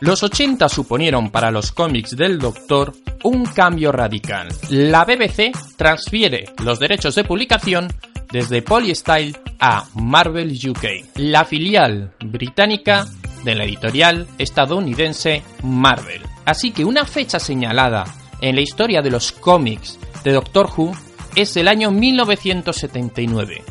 Los 0.09 0.23
80 0.23 0.71
suponieron 0.71 1.29
para 1.29 1.51
los 1.51 1.71
cómics 1.71 2.17
del 2.17 2.39
Doctor 2.39 2.95
un 3.25 3.45
cambio 3.45 3.93
radical. 3.93 4.49
La 4.71 5.05
BBC 5.05 5.53
transfiere 5.77 6.47
los 6.65 6.79
derechos 6.79 7.15
de 7.15 7.25
publicación 7.25 7.89
desde 8.33 8.63
Polystyle 8.63 9.37
a 9.61 9.85
Marvel 9.97 10.59
UK, 10.67 11.15
la 11.17 11.45
filial 11.45 12.15
británica 12.25 13.07
de 13.45 13.55
la 13.55 13.65
editorial 13.65 14.27
estadounidense 14.39 15.43
Marvel. 15.63 16.23
Así 16.47 16.71
que 16.71 16.87
una 16.87 17.05
fecha 17.05 17.39
señalada 17.39 18.05
en 18.41 18.55
la 18.55 18.63
historia 18.63 19.03
de 19.03 19.11
los 19.11 19.31
cómics 19.33 19.99
de 20.25 20.33
Doctor 20.33 20.71
Who 20.75 20.93
es 21.37 21.55
el 21.59 21.69
año 21.69 21.91
1979, 21.91 23.63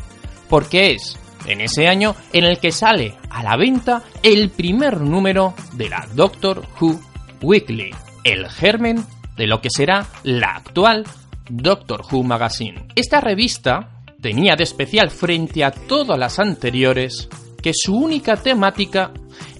porque 0.48 0.92
es 0.92 1.18
en 1.48 1.60
ese 1.60 1.88
año 1.88 2.14
en 2.32 2.44
el 2.44 2.58
que 2.58 2.70
sale 2.70 3.14
a 3.30 3.42
la 3.42 3.56
venta 3.56 4.02
el 4.22 4.50
primer 4.50 5.00
número 5.00 5.54
de 5.72 5.88
la 5.88 6.06
Doctor 6.14 6.62
Who 6.80 7.00
Weekly, 7.42 7.90
el 8.24 8.48
germen 8.48 9.04
de 9.36 9.46
lo 9.46 9.60
que 9.60 9.70
será 9.70 10.06
la 10.24 10.56
actual 10.56 11.04
Doctor 11.48 12.02
Who 12.10 12.22
Magazine. 12.22 12.86
Esta 12.94 13.20
revista 13.20 14.02
tenía 14.20 14.56
de 14.56 14.64
especial 14.64 15.10
frente 15.10 15.64
a 15.64 15.70
todas 15.70 16.18
las 16.18 16.38
anteriores 16.38 17.28
que 17.62 17.72
su 17.74 17.96
única 17.96 18.36
temática 18.36 19.12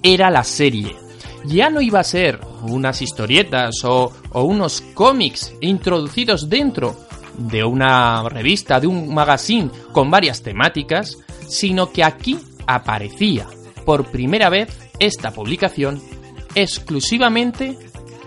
era 0.03 0.31
la 0.31 0.45
serie. 0.45 0.95
Ya 1.45 1.71
no 1.71 1.81
iba 1.81 2.01
a 2.01 2.05
ser 2.05 2.41
unas 2.63 3.01
historietas 3.01 3.85
o, 3.85 4.13
o 4.31 4.43
unos 4.43 4.81
cómics 4.95 5.55
introducidos 5.61 6.49
dentro 6.49 6.97
de 7.39 7.63
una 7.63 8.29
revista, 8.29 8.81
de 8.81 8.89
un 8.89 9.15
magazine 9.15 9.71
con 9.93 10.11
varias 10.11 10.43
temáticas, 10.43 11.17
sino 11.49 11.93
que 11.93 12.05
aquí 12.05 12.39
aparecía 12.67 13.47
por 13.85 14.07
primera 14.07 14.51
vez 14.51 14.69
esta 14.99 15.31
publicación 15.31 16.03
exclusivamente 16.55 17.79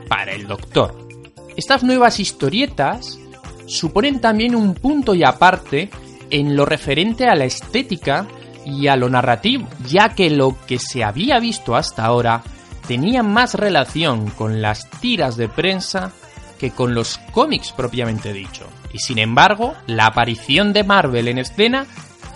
para 0.08 0.34
el 0.34 0.48
Doctor. 0.48 1.08
Estas 1.56 1.84
nuevas 1.84 2.20
historietas 2.20 3.20
suponen 3.66 4.20
también 4.20 4.56
un 4.56 4.74
punto 4.74 5.14
y 5.16 5.24
aparte 5.24 5.90
en 6.30 6.56
lo 6.56 6.66
referente 6.66 7.28
a 7.28 7.36
la 7.36 7.46
estética 7.46 8.28
y 8.66 8.88
a 8.88 8.96
lo 8.96 9.10
narrativo, 9.10 9.68
ya 9.88 10.10
que 10.10 10.30
lo 10.30 10.56
que 10.66 10.80
se 10.80 11.04
había 11.04 11.40
visto 11.40 11.76
hasta 11.76 12.06
ahora 12.06 12.44
tenía 12.88 13.24
más 13.24 13.56
relación 13.56 14.30
con 14.32 14.62
las 14.62 14.90
tiras 15.02 15.38
de 15.38 15.50
prensa 15.50 16.12
que 16.60 16.72
con 16.72 16.94
los 16.94 17.18
cómics 17.32 17.72
propiamente 17.72 18.34
dicho. 18.34 18.66
Y 18.94 19.00
sin 19.00 19.20
embargo, 19.20 19.74
la 19.88 20.08
aparición 20.08 20.74
de 20.74 20.84
Marvel 20.84 21.28
en 21.28 21.40
escena 21.40 21.86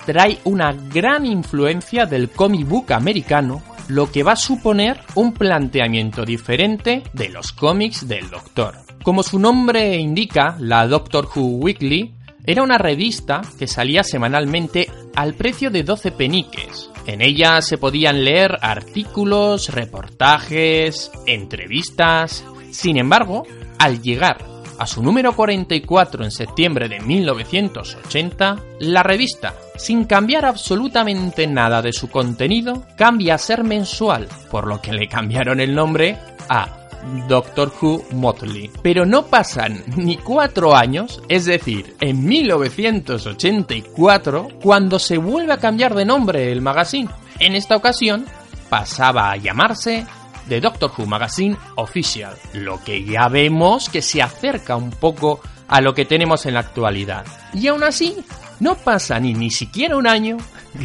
trae 0.06 0.40
una 0.44 0.72
gran 0.72 1.26
influencia 1.26 2.06
del 2.06 2.30
comic 2.30 2.68
book 2.68 2.94
americano, 2.94 3.64
lo 3.88 4.12
que 4.12 4.24
va 4.24 4.34
a 4.34 4.38
suponer 4.38 5.02
un 5.16 5.34
planteamiento 5.34 6.24
diferente 6.24 7.04
de 7.14 7.30
los 7.30 7.52
cómics 7.52 8.08
del 8.08 8.30
Doctor. 8.30 8.76
Como 9.04 9.24
su 9.24 9.40
nombre 9.40 9.98
indica, 9.98 10.56
la 10.60 10.88
Doctor 10.88 11.28
Who 11.36 11.58
Weekly 11.58 12.16
era 12.46 12.64
una 12.64 12.78
revista 12.78 13.42
que 13.58 13.68
salía 13.68 14.04
semanalmente 14.04 14.90
al 15.16 15.34
precio 15.34 15.70
de 15.72 15.84
12 15.84 16.12
peniques. 16.12 16.90
En 17.08 17.22
ella 17.22 17.62
se 17.62 17.78
podían 17.78 18.24
leer 18.24 18.58
artículos, 18.62 19.70
reportajes, 19.70 21.12
entrevistas. 21.26 22.46
Sin 22.72 22.98
embargo, 22.98 23.44
al 23.78 24.02
llegar 24.02 24.55
a 24.80 24.88
su 24.88 25.04
número 25.04 25.36
44 25.36 26.24
en 26.24 26.32
septiembre 26.32 26.88
de 26.88 27.00
1980, 27.00 28.56
la 28.80 29.04
revista, 29.04 29.54
sin 29.78 30.06
cambiar 30.06 30.46
absolutamente 30.46 31.48
nada 31.48 31.82
de 31.82 31.94
su 31.94 32.10
contenido, 32.10 32.86
cambia 32.98 33.36
a 33.36 33.40
ser 33.40 33.64
mensual, 33.64 34.28
por 34.50 34.68
lo 34.68 34.82
que 34.82 34.94
le 34.94 35.08
cambiaron 35.08 35.60
el 35.60 35.76
nombre 35.76 36.18
a 36.50 36.86
Doctor 37.28 37.72
Who 37.82 38.06
Motley. 38.12 38.70
Pero 38.82 39.06
no 39.06 39.28
pasan 39.28 39.84
ni 39.96 40.18
cuatro 40.18 40.76
años, 40.76 41.22
es 41.30 41.46
decir, 41.46 41.96
en 42.02 42.26
1984, 42.26 44.50
cuando 44.62 45.00
se 45.00 45.18
vuelve 45.18 45.54
a 45.54 45.60
cambiar 45.60 45.96
de 45.96 46.04
nombre 46.06 46.52
el 46.52 46.62
magazine. 46.62 47.10
En 47.40 47.56
esta 47.56 47.76
ocasión, 47.76 48.26
pasaba 48.70 49.32
a 49.32 49.38
llamarse 49.38 50.06
The 50.48 50.62
Doctor 50.62 50.92
Who 50.98 51.06
Magazine 51.06 51.58
Official, 51.76 52.36
lo 52.54 52.84
que 52.84 53.04
ya 53.04 53.28
vemos 53.28 53.90
que 53.90 54.02
se 54.02 54.22
acerca 54.22 54.76
un 54.76 54.92
poco 54.92 55.42
a 55.68 55.82
lo 55.82 55.94
que 55.94 56.06
tenemos 56.06 56.46
en 56.46 56.56
la 56.56 56.62
actualidad. 56.62 57.26
Y 57.54 57.68
aún 57.68 57.84
así, 57.84 58.16
no 58.60 58.76
pasa 58.76 59.20
ni 59.20 59.34
ni 59.34 59.52
siquiera 59.52 59.98
un 59.98 60.08
año 60.08 60.38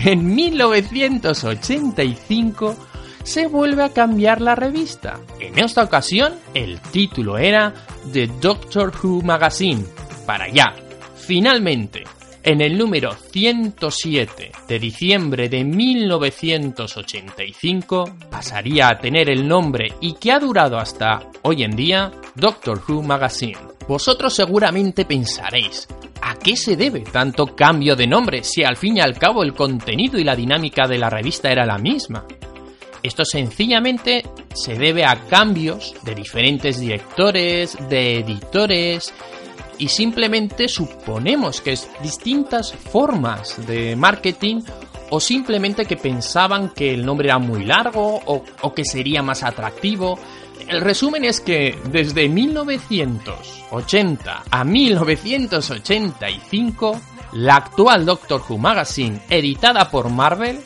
en 0.04 0.34
1985 0.34 2.76
se 3.22 3.46
vuelve 3.46 3.84
a 3.84 3.92
cambiar 3.92 4.40
la 4.40 4.54
revista. 4.54 5.20
En 5.38 5.58
esta 5.58 5.84
ocasión, 5.84 6.36
el 6.54 6.80
título 6.80 7.36
era 7.38 7.74
The 8.12 8.28
Doctor 8.40 8.92
Who 9.02 9.22
Magazine. 9.22 9.84
Para 10.26 10.44
allá. 10.44 10.74
Finalmente, 11.16 12.04
en 12.42 12.60
el 12.60 12.78
número 12.78 13.12
107 13.12 14.52
de 14.66 14.78
diciembre 14.78 15.48
de 15.48 15.64
1985 15.64 18.16
pasaría 18.30 18.88
a 18.88 18.98
tener 18.98 19.30
el 19.30 19.46
nombre 19.46 19.92
y 20.00 20.14
que 20.14 20.32
ha 20.32 20.38
durado 20.38 20.78
hasta 20.78 21.28
hoy 21.42 21.64
en 21.64 21.76
día 21.76 22.10
Doctor 22.34 22.82
Who 22.88 23.02
Magazine. 23.02 23.58
Vosotros 23.86 24.34
seguramente 24.34 25.04
pensaréis, 25.04 25.86
¿a 26.22 26.36
qué 26.36 26.56
se 26.56 26.76
debe 26.76 27.00
tanto 27.00 27.54
cambio 27.54 27.94
de 27.94 28.06
nombre 28.06 28.42
si 28.42 28.64
al 28.64 28.76
fin 28.76 28.96
y 28.96 29.00
al 29.00 29.18
cabo 29.18 29.42
el 29.42 29.52
contenido 29.52 30.18
y 30.18 30.24
la 30.24 30.36
dinámica 30.36 30.86
de 30.86 30.98
la 30.98 31.10
revista 31.10 31.50
era 31.50 31.66
la 31.66 31.78
misma? 31.78 32.24
Esto 33.02 33.24
sencillamente 33.24 34.22
se 34.54 34.74
debe 34.74 35.04
a 35.04 35.26
cambios 35.26 35.94
de 36.02 36.14
diferentes 36.14 36.80
directores, 36.80 37.76
de 37.88 38.18
editores 38.18 39.12
y 39.80 39.88
simplemente 39.88 40.68
suponemos 40.68 41.60
que 41.60 41.72
es 41.72 41.90
distintas 42.02 42.72
formas 42.72 43.66
de 43.66 43.96
marketing 43.96 44.60
o 45.10 45.18
simplemente 45.18 45.86
que 45.86 45.96
pensaban 45.96 46.68
que 46.68 46.94
el 46.94 47.04
nombre 47.04 47.26
era 47.28 47.38
muy 47.38 47.64
largo 47.64 48.20
o, 48.26 48.44
o 48.60 48.74
que 48.74 48.84
sería 48.84 49.22
más 49.22 49.42
atractivo. 49.42 50.18
El 50.68 50.82
resumen 50.82 51.24
es 51.24 51.40
que 51.40 51.76
desde 51.90 52.28
1980 52.28 54.42
a 54.50 54.64
1985, 54.64 57.00
la 57.32 57.56
actual 57.56 58.06
Doctor 58.06 58.42
Who 58.48 58.58
Magazine, 58.58 59.22
editada 59.30 59.90
por 59.90 60.10
Marvel, 60.10 60.60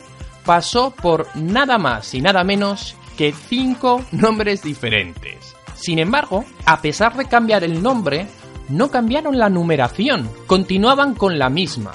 pasó 0.45 0.91
por 0.91 1.27
nada 1.35 1.77
más 1.77 2.13
y 2.13 2.21
nada 2.21 2.43
menos 2.43 2.97
que 3.17 3.31
cinco 3.31 4.03
nombres 4.11 4.61
diferentes. 4.61 5.55
Sin 5.75 5.99
embargo, 5.99 6.43
a 6.65 6.81
pesar 6.81 7.15
de 7.15 7.25
cambiar 7.25 7.63
el 7.63 7.81
nombre, 7.81 8.27
no 8.69 8.89
cambiaron 8.89 9.37
la 9.37 9.49
numeración, 9.49 10.29
continuaban 10.47 11.15
con 11.15 11.37
la 11.39 11.49
misma, 11.49 11.91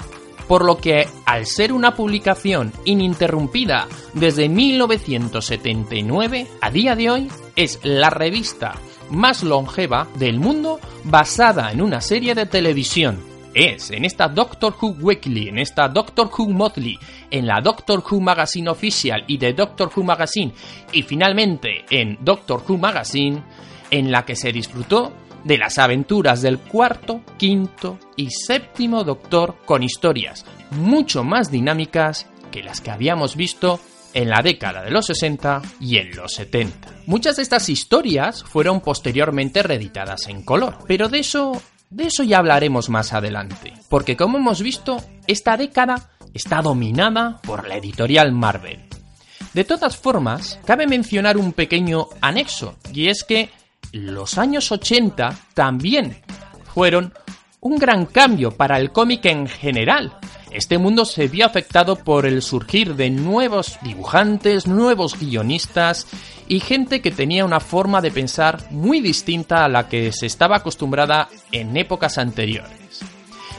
por 0.47 0.65
lo 0.65 0.77
que 0.77 1.07
al 1.25 1.45
ser 1.45 1.71
una 1.73 1.95
publicación 1.95 2.73
ininterrumpida 2.85 3.87
desde 4.13 4.49
1979, 4.49 6.47
a 6.61 6.71
día 6.71 6.95
de 6.95 7.09
hoy 7.09 7.31
es 7.55 7.79
la 7.83 8.09
revista 8.09 8.75
más 9.09 9.43
longeva 9.43 10.07
del 10.15 10.39
mundo 10.39 10.79
basada 11.03 11.71
en 11.71 11.81
una 11.81 12.01
serie 12.01 12.33
de 12.35 12.45
televisión. 12.45 13.19
Es 13.53 13.91
en 13.91 14.05
esta 14.05 14.29
Doctor 14.29 14.73
Who 14.81 14.95
Weekly, 15.01 15.49
en 15.49 15.59
esta 15.59 15.89
Doctor 15.89 16.31
Who 16.37 16.47
Monthly, 16.49 16.97
en 17.29 17.45
la 17.45 17.59
Doctor 17.61 18.01
Who 18.09 18.21
Magazine 18.21 18.69
Official 18.69 19.25
y 19.27 19.37
de 19.37 19.51
Doctor 19.51 19.91
Who 19.93 20.03
Magazine 20.03 20.53
y 20.93 21.03
finalmente 21.03 21.83
en 21.89 22.17
Doctor 22.21 22.63
Who 22.65 22.77
Magazine 22.77 23.43
en 23.89 24.09
la 24.09 24.23
que 24.23 24.37
se 24.37 24.53
disfrutó 24.53 25.11
de 25.43 25.57
las 25.57 25.77
aventuras 25.77 26.41
del 26.41 26.59
cuarto, 26.59 27.21
quinto 27.37 27.97
y 28.15 28.29
séptimo 28.29 29.03
Doctor 29.03 29.55
con 29.65 29.83
historias 29.83 30.45
mucho 30.71 31.23
más 31.23 31.51
dinámicas 31.51 32.27
que 32.51 32.63
las 32.63 32.81
que 32.81 32.91
habíamos 32.91 33.35
visto 33.35 33.79
en 34.13 34.29
la 34.29 34.41
década 34.41 34.83
de 34.83 34.91
los 34.91 35.05
60 35.05 35.61
y 35.79 35.97
en 35.97 36.15
los 36.15 36.33
70. 36.33 36.89
Muchas 37.05 37.37
de 37.37 37.43
estas 37.43 37.69
historias 37.69 38.43
fueron 38.43 38.81
posteriormente 38.81 39.63
reeditadas 39.63 40.27
en 40.27 40.43
color, 40.43 40.79
pero 40.87 41.07
de 41.07 41.19
eso 41.19 41.61
de 41.89 42.05
eso 42.05 42.23
ya 42.23 42.37
hablaremos 42.37 42.89
más 42.89 43.11
adelante, 43.11 43.73
porque 43.89 44.15
como 44.15 44.37
hemos 44.37 44.61
visto, 44.61 45.03
esta 45.27 45.57
década 45.57 46.09
está 46.33 46.61
dominada 46.61 47.41
por 47.43 47.67
la 47.67 47.75
editorial 47.75 48.31
Marvel. 48.31 48.79
De 49.53 49.65
todas 49.65 49.97
formas, 49.97 50.57
cabe 50.63 50.87
mencionar 50.87 51.37
un 51.37 51.51
pequeño 51.51 52.07
anexo, 52.21 52.77
y 52.93 53.09
es 53.09 53.25
que 53.25 53.49
los 53.91 54.37
años 54.37 54.71
80 54.71 55.37
también 55.53 56.17
fueron 56.73 57.13
un 57.59 57.77
gran 57.77 58.05
cambio 58.05 58.51
para 58.51 58.79
el 58.79 58.91
cómic 58.91 59.25
en 59.25 59.47
general. 59.47 60.17
Este 60.51 60.77
mundo 60.77 61.05
se 61.05 61.27
vio 61.27 61.45
afectado 61.45 61.95
por 61.95 62.25
el 62.25 62.41
surgir 62.41 62.95
de 62.95 63.09
nuevos 63.09 63.77
dibujantes, 63.83 64.67
nuevos 64.67 65.17
guionistas 65.17 66.07
y 66.47 66.59
gente 66.59 67.01
que 67.01 67.11
tenía 67.11 67.45
una 67.45 67.59
forma 67.59 68.01
de 68.01 68.11
pensar 68.11 68.59
muy 68.71 68.99
distinta 68.99 69.63
a 69.63 69.69
la 69.69 69.87
que 69.87 70.11
se 70.11 70.25
estaba 70.25 70.57
acostumbrada 70.57 71.29
en 71.51 71.77
épocas 71.77 72.17
anteriores. 72.17 72.99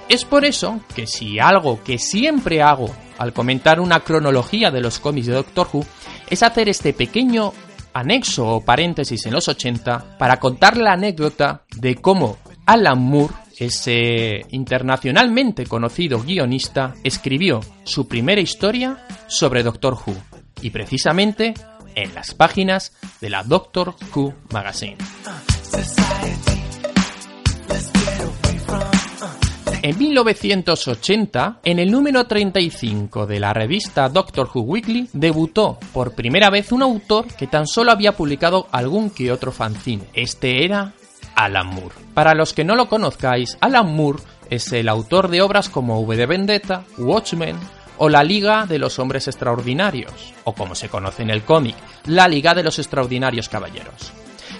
Es 0.08 0.24
por 0.26 0.44
eso 0.44 0.80
que 0.94 1.06
si 1.06 1.38
algo 1.38 1.82
que 1.82 1.98
siempre 1.98 2.60
hago 2.60 2.94
al 3.16 3.32
comentar 3.32 3.80
una 3.80 4.00
cronología 4.00 4.70
de 4.70 4.80
los 4.80 4.98
cómics 4.98 5.28
de 5.28 5.34
Doctor 5.34 5.68
Who 5.72 5.86
es 6.28 6.42
hacer 6.42 6.68
este 6.68 6.92
pequeño 6.92 7.54
anexo 7.92 8.46
o 8.46 8.64
paréntesis 8.64 9.26
en 9.26 9.32
los 9.32 9.48
80 9.48 10.18
para 10.18 10.38
contar 10.38 10.76
la 10.76 10.92
anécdota 10.92 11.64
de 11.76 11.96
cómo 11.96 12.38
Alan 12.66 12.98
Moore, 12.98 13.34
ese 13.58 14.46
internacionalmente 14.50 15.66
conocido 15.66 16.20
guionista, 16.22 16.94
escribió 17.04 17.60
su 17.84 18.08
primera 18.08 18.40
historia 18.40 19.06
sobre 19.26 19.62
Doctor 19.62 19.94
Who 19.94 20.14
y 20.60 20.70
precisamente 20.70 21.54
en 21.94 22.14
las 22.14 22.34
páginas 22.34 22.92
de 23.20 23.30
la 23.30 23.42
Doctor 23.42 23.94
Who 24.14 24.34
Magazine. 24.50 24.96
En 29.84 29.98
1980, 29.98 31.58
en 31.64 31.80
el 31.80 31.90
número 31.90 32.24
35 32.24 33.26
de 33.26 33.40
la 33.40 33.52
revista 33.52 34.08
Doctor 34.08 34.48
Who 34.54 34.60
Weekly, 34.60 35.08
debutó 35.12 35.76
por 35.92 36.14
primera 36.14 36.50
vez 36.50 36.70
un 36.70 36.82
autor 36.82 37.26
que 37.34 37.48
tan 37.48 37.66
solo 37.66 37.90
había 37.90 38.12
publicado 38.12 38.68
algún 38.70 39.10
que 39.10 39.32
otro 39.32 39.50
fanzine. 39.50 40.04
Este 40.14 40.64
era 40.64 40.92
Alan 41.34 41.66
Moore. 41.66 41.96
Para 42.14 42.34
los 42.34 42.52
que 42.52 42.62
no 42.62 42.76
lo 42.76 42.88
conozcáis, 42.88 43.58
Alan 43.60 43.92
Moore 43.92 44.22
es 44.50 44.72
el 44.72 44.88
autor 44.88 45.26
de 45.26 45.42
obras 45.42 45.68
como 45.68 46.00
V 46.02 46.16
de 46.16 46.26
Vendetta, 46.26 46.84
Watchmen 46.96 47.56
o 47.98 48.08
La 48.08 48.22
Liga 48.22 48.66
de 48.66 48.78
los 48.78 49.00
Hombres 49.00 49.26
Extraordinarios, 49.26 50.32
o 50.44 50.52
como 50.52 50.76
se 50.76 50.90
conoce 50.90 51.24
en 51.24 51.30
el 51.30 51.42
cómic, 51.42 51.74
La 52.06 52.28
Liga 52.28 52.54
de 52.54 52.62
los 52.62 52.78
Extraordinarios 52.78 53.48
Caballeros. 53.48 54.12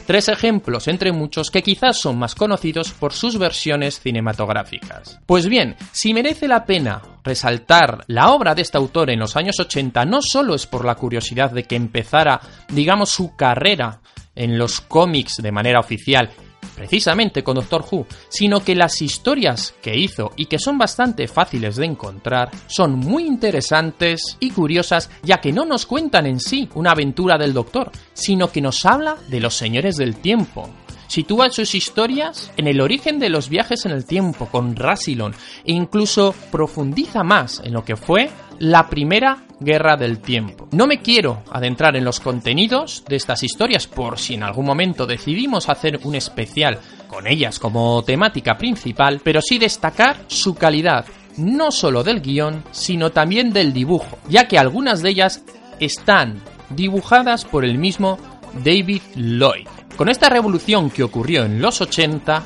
Tres 0.07 0.29
ejemplos 0.29 0.89
entre 0.89 1.13
muchos 1.13 1.51
que 1.51 1.63
quizás 1.63 1.99
son 1.99 2.19
más 2.19 2.35
conocidos 2.35 2.93
por 2.93 3.13
sus 3.13 3.39
versiones 3.39 4.01
cinematográficas. 4.01 5.21
Pues 5.27 5.49
bien, 5.49 5.77
si 5.93 6.13
merece 6.13 6.49
la 6.49 6.65
pena 6.65 7.03
resaltar 7.25 8.05
la 8.09 8.31
obra 8.31 8.55
de 8.55 8.63
este 8.63 8.79
autor 8.79 9.11
en 9.11 9.21
los 9.21 9.37
años 9.37 9.59
80 9.61 10.05
no 10.05 10.21
solo 10.23 10.55
es 10.55 10.67
por 10.67 10.85
la 10.85 10.97
curiosidad 10.97 11.51
de 11.51 11.65
que 11.65 11.77
empezara, 11.77 12.41
digamos, 12.69 13.11
su 13.11 13.37
carrera 13.37 14.01
en 14.35 14.59
los 14.59 14.81
cómics 14.81 15.37
de 15.37 15.53
manera 15.53 15.81
oficial 15.81 16.31
precisamente 16.75 17.43
con 17.43 17.57
Doctor 17.57 17.85
Who, 17.91 18.07
sino 18.29 18.61
que 18.61 18.75
las 18.75 19.01
historias 19.03 19.75
que 19.83 19.97
hizo 19.97 20.33
y 20.37 20.47
que 20.47 20.59
son 20.59 20.79
bastante 20.79 21.29
fáciles 21.29 21.77
de 21.77 21.87
encontrar 21.87 22.51
son 22.67 22.99
muy 22.99 23.25
interesantes 23.25 24.37
y 24.41 24.51
curiosas 24.51 25.11
ya 25.23 25.41
que 25.41 25.53
no 25.53 25.65
nos 25.65 25.87
cuentan 25.87 26.27
en 26.27 26.41
sí 26.41 26.69
una 26.75 26.93
aventura 26.93 27.39
del 27.39 27.53
Doctor, 27.53 27.91
sino 28.15 28.51
que 28.51 28.61
nos 28.61 28.85
habla 28.85 29.17
de 29.29 29.41
los 29.41 29.55
señores 29.55 29.97
del 29.97 30.17
tiempo, 30.17 30.69
sitúa 31.13 31.51
sus 31.51 31.75
historias 31.75 32.51
en 32.57 32.67
el 32.67 32.81
origen 32.81 33.19
de 33.19 33.29
los 33.29 33.51
viajes 33.51 33.85
en 33.85 33.93
el 33.93 34.07
tiempo 34.07 34.47
con 34.47 34.75
Rassilon 34.75 35.35
e 35.63 35.73
incluso 35.73 36.35
profundiza 36.51 37.23
más 37.23 37.61
en 37.63 37.75
lo 37.75 37.85
que 37.85 37.97
fue 37.97 38.31
la 38.59 38.89
primera 38.89 39.45
guerra 39.61 39.99
del 39.99 40.21
tiempo. 40.21 40.69
No 40.73 40.87
me 40.87 41.03
quiero 41.03 41.43
adentrar 41.51 41.97
en 41.97 42.05
los 42.07 42.19
contenidos 42.19 43.05
de 43.07 43.17
estas 43.17 43.43
historias 43.43 43.87
por 43.87 44.19
si 44.19 44.35
en 44.35 44.43
algún 44.43 44.65
momento 44.65 45.05
decidimos 45.05 45.69
hacer 45.69 46.01
un 46.03 46.15
especial 46.15 46.79
con 47.09 47.27
ellas 47.27 47.59
como 47.59 48.03
temática 48.05 48.57
principal, 48.57 49.21
pero 49.23 49.43
sí 49.43 49.59
destacar 49.59 50.17
su 50.29 50.55
calidad, 50.55 51.05
no 51.37 51.73
solo 51.73 52.03
del 52.03 52.23
guion, 52.23 52.65
sino 52.71 53.13
también 53.13 53.53
del 53.53 53.75
dibujo, 53.75 54.17
ya 54.31 54.49
que 54.49 54.59
algunas 54.59 55.03
de 55.03 55.11
ellas 55.11 55.45
están 55.79 56.41
dibujadas 56.71 57.45
por 57.45 57.67
el 57.67 57.77
mismo 57.77 58.17
David 58.65 59.03
Lloyd. 59.15 59.69
Con 59.97 60.09
esta 60.09 60.29
revolución 60.29 60.91
que 60.91 61.03
ocurrió 61.03 61.45
en 61.45 61.61
los 61.61 61.81
80, 61.81 62.43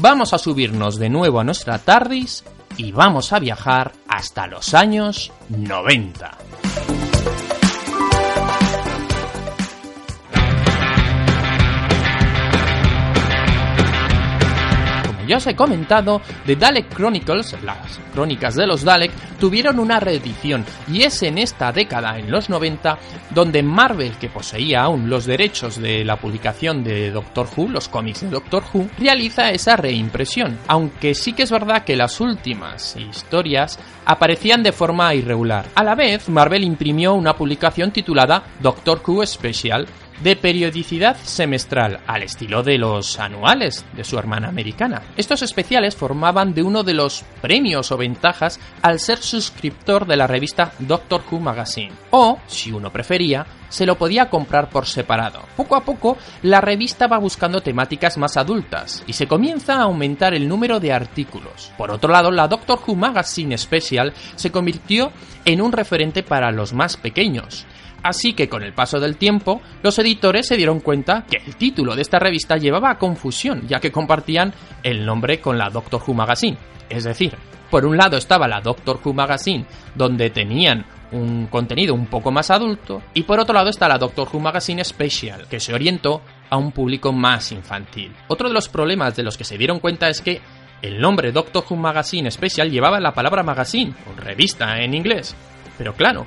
vamos 0.00 0.32
a 0.32 0.38
subirnos 0.38 0.98
de 0.98 1.08
nuevo 1.08 1.40
a 1.40 1.44
nuestra 1.44 1.78
TARDIS 1.78 2.44
y 2.76 2.92
vamos 2.92 3.32
a 3.32 3.38
viajar 3.38 3.92
hasta 4.08 4.46
los 4.46 4.74
años 4.74 5.32
90. 5.48 6.51
Ya 15.26 15.36
os 15.36 15.46
he 15.46 15.54
comentado, 15.54 16.20
The 16.46 16.56
Dalek 16.56 16.94
Chronicles, 16.94 17.56
las 17.62 18.00
crónicas 18.12 18.54
de 18.54 18.66
los 18.66 18.84
Dalek, 18.84 19.12
tuvieron 19.38 19.78
una 19.78 20.00
reedición 20.00 20.64
y 20.88 21.02
es 21.02 21.22
en 21.22 21.38
esta 21.38 21.72
década, 21.72 22.18
en 22.18 22.30
los 22.30 22.48
90, 22.48 22.98
donde 23.30 23.62
Marvel, 23.62 24.16
que 24.18 24.28
poseía 24.28 24.82
aún 24.82 25.08
los 25.08 25.26
derechos 25.26 25.80
de 25.80 26.04
la 26.04 26.16
publicación 26.16 26.84
de 26.84 27.10
Doctor 27.10 27.48
Who, 27.56 27.68
los 27.68 27.88
cómics 27.88 28.22
de 28.22 28.30
Doctor 28.30 28.62
Who, 28.72 28.88
realiza 28.98 29.50
esa 29.50 29.76
reimpresión, 29.76 30.58
aunque 30.68 31.14
sí 31.14 31.32
que 31.32 31.44
es 31.44 31.50
verdad 31.50 31.84
que 31.84 31.96
las 31.96 32.20
últimas 32.20 32.96
historias 32.96 33.78
aparecían 34.04 34.62
de 34.62 34.72
forma 34.72 35.14
irregular. 35.14 35.66
A 35.74 35.84
la 35.84 35.94
vez, 35.94 36.28
Marvel 36.28 36.64
imprimió 36.64 37.14
una 37.14 37.34
publicación 37.34 37.90
titulada 37.90 38.44
Doctor 38.60 39.02
Who 39.06 39.24
Special, 39.26 39.86
de 40.22 40.36
periodicidad 40.36 41.16
semestral, 41.16 42.00
al 42.06 42.22
estilo 42.22 42.62
de 42.62 42.78
los 42.78 43.18
anuales 43.18 43.84
de 43.94 44.04
su 44.04 44.18
hermana 44.18 44.48
americana. 44.48 45.02
Estos 45.16 45.42
especiales 45.42 45.96
formaban 45.96 46.54
de 46.54 46.62
uno 46.62 46.82
de 46.82 46.94
los 46.94 47.24
premios 47.40 47.90
o 47.92 47.96
ventajas 47.96 48.60
al 48.82 49.00
ser 49.00 49.18
suscriptor 49.18 50.06
de 50.06 50.16
la 50.16 50.26
revista 50.26 50.72
Doctor 50.78 51.22
Who 51.30 51.40
Magazine, 51.40 51.92
o, 52.10 52.38
si 52.46 52.72
uno 52.72 52.90
prefería, 52.90 53.46
se 53.68 53.86
lo 53.86 53.96
podía 53.96 54.28
comprar 54.28 54.68
por 54.68 54.86
separado. 54.86 55.40
Poco 55.56 55.76
a 55.76 55.84
poco, 55.84 56.18
la 56.42 56.60
revista 56.60 57.06
va 57.06 57.18
buscando 57.18 57.62
temáticas 57.62 58.18
más 58.18 58.36
adultas 58.36 59.02
y 59.06 59.14
se 59.14 59.26
comienza 59.26 59.76
a 59.76 59.84
aumentar 59.84 60.34
el 60.34 60.46
número 60.46 60.78
de 60.78 60.92
artículos. 60.92 61.72
Por 61.78 61.90
otro 61.90 62.12
lado, 62.12 62.30
la 62.30 62.48
Doctor 62.48 62.80
Who 62.86 62.94
Magazine 62.94 63.56
Special 63.56 64.12
se 64.36 64.50
convirtió 64.50 65.10
en 65.46 65.62
un 65.62 65.72
referente 65.72 66.22
para 66.22 66.52
los 66.52 66.74
más 66.74 66.96
pequeños, 66.98 67.64
Así 68.02 68.32
que 68.32 68.48
con 68.48 68.62
el 68.62 68.72
paso 68.72 68.98
del 68.98 69.16
tiempo, 69.16 69.62
los 69.82 69.98
editores 69.98 70.46
se 70.46 70.56
dieron 70.56 70.80
cuenta 70.80 71.24
que 71.28 71.38
el 71.38 71.56
título 71.56 71.94
de 71.94 72.02
esta 72.02 72.18
revista 72.18 72.56
llevaba 72.56 72.90
a 72.90 72.98
confusión, 72.98 73.66
ya 73.68 73.80
que 73.80 73.92
compartían 73.92 74.52
el 74.82 75.06
nombre 75.06 75.40
con 75.40 75.56
la 75.56 75.70
Doctor 75.70 76.02
Who 76.06 76.14
Magazine. 76.14 76.58
Es 76.88 77.04
decir, 77.04 77.34
por 77.70 77.86
un 77.86 77.96
lado 77.96 78.16
estaba 78.16 78.48
la 78.48 78.60
Doctor 78.60 79.00
Who 79.02 79.14
Magazine, 79.14 79.64
donde 79.94 80.30
tenían 80.30 80.84
un 81.12 81.46
contenido 81.46 81.94
un 81.94 82.06
poco 82.06 82.30
más 82.30 82.50
adulto, 82.50 83.02
y 83.14 83.22
por 83.22 83.38
otro 83.38 83.54
lado 83.54 83.70
está 83.70 83.86
la 83.88 83.98
Doctor 83.98 84.28
Who 84.32 84.40
Magazine 84.40 84.84
Special, 84.84 85.46
que 85.48 85.60
se 85.60 85.74
orientó 85.74 86.22
a 86.50 86.56
un 86.56 86.72
público 86.72 87.12
más 87.12 87.52
infantil. 87.52 88.12
Otro 88.28 88.48
de 88.48 88.54
los 88.54 88.68
problemas 88.68 89.14
de 89.16 89.22
los 89.22 89.36
que 89.36 89.44
se 89.44 89.58
dieron 89.58 89.78
cuenta 89.78 90.08
es 90.08 90.20
que 90.20 90.40
el 90.82 91.00
nombre 91.00 91.32
Doctor 91.32 91.64
Who 91.68 91.76
Magazine 91.76 92.30
Special 92.30 92.70
llevaba 92.70 92.98
la 92.98 93.14
palabra 93.14 93.42
magazine, 93.42 93.94
o 94.10 94.20
revista 94.20 94.78
en 94.80 94.94
inglés, 94.94 95.36
pero 95.78 95.94
claro, 95.94 96.26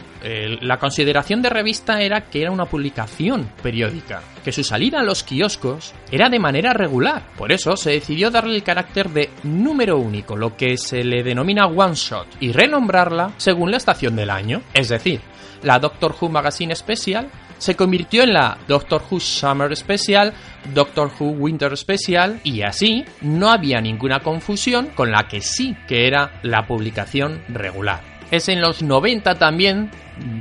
la 0.62 0.77
consideración 0.77 1.41
de 1.41 1.49
revista 1.49 2.01
era 2.01 2.21
que 2.21 2.41
era 2.41 2.51
una 2.51 2.65
publicación 2.65 3.49
periódica, 3.62 4.21
que 4.43 4.51
su 4.51 4.63
salida 4.63 4.99
a 4.99 5.03
los 5.03 5.23
kioscos 5.23 5.93
era 6.12 6.29
de 6.29 6.39
manera 6.39 6.73
regular. 6.73 7.23
Por 7.38 7.51
eso 7.51 7.77
se 7.77 7.91
decidió 7.91 8.31
darle 8.31 8.55
el 8.55 8.63
carácter 8.63 9.10
de 9.10 9.29
número 9.43 9.97
único, 9.97 10.36
lo 10.36 10.58
que 10.58 10.77
se 10.77 11.03
le 11.03 11.23
denomina 11.23 11.67
one 11.67 11.95
shot, 11.95 12.27
y 12.39 12.51
renombrarla 12.51 13.34
según 13.38 13.71
la 13.71 13.77
estación 13.77 14.15
del 14.15 14.29
año. 14.29 14.62
Es 14.73 14.89
decir, 14.89 15.21
la 15.63 15.79
Doctor 15.79 16.15
Who 16.19 16.29
Magazine 16.29 16.75
Special 16.75 17.29
se 17.58 17.75
convirtió 17.75 18.23
en 18.23 18.34
la 18.34 18.58
Doctor 18.67 19.01
Who 19.10 19.19
Summer 19.19 19.73
Special, 19.75 20.34
Doctor 20.73 21.10
Who 21.17 21.29
Winter 21.29 21.75
Special 21.77 22.41
y 22.43 22.62
así 22.63 23.05
no 23.21 23.49
había 23.49 23.79
ninguna 23.79 24.19
confusión 24.19 24.88
con 24.88 25.12
la 25.12 25.27
que 25.29 25.39
sí 25.39 25.75
que 25.88 26.08
era 26.08 26.39
la 26.43 26.67
publicación 26.67 27.41
regular. 27.47 28.14
Es 28.31 28.49
en 28.49 28.61
los 28.61 28.81
90 28.81 29.35
también 29.35 29.91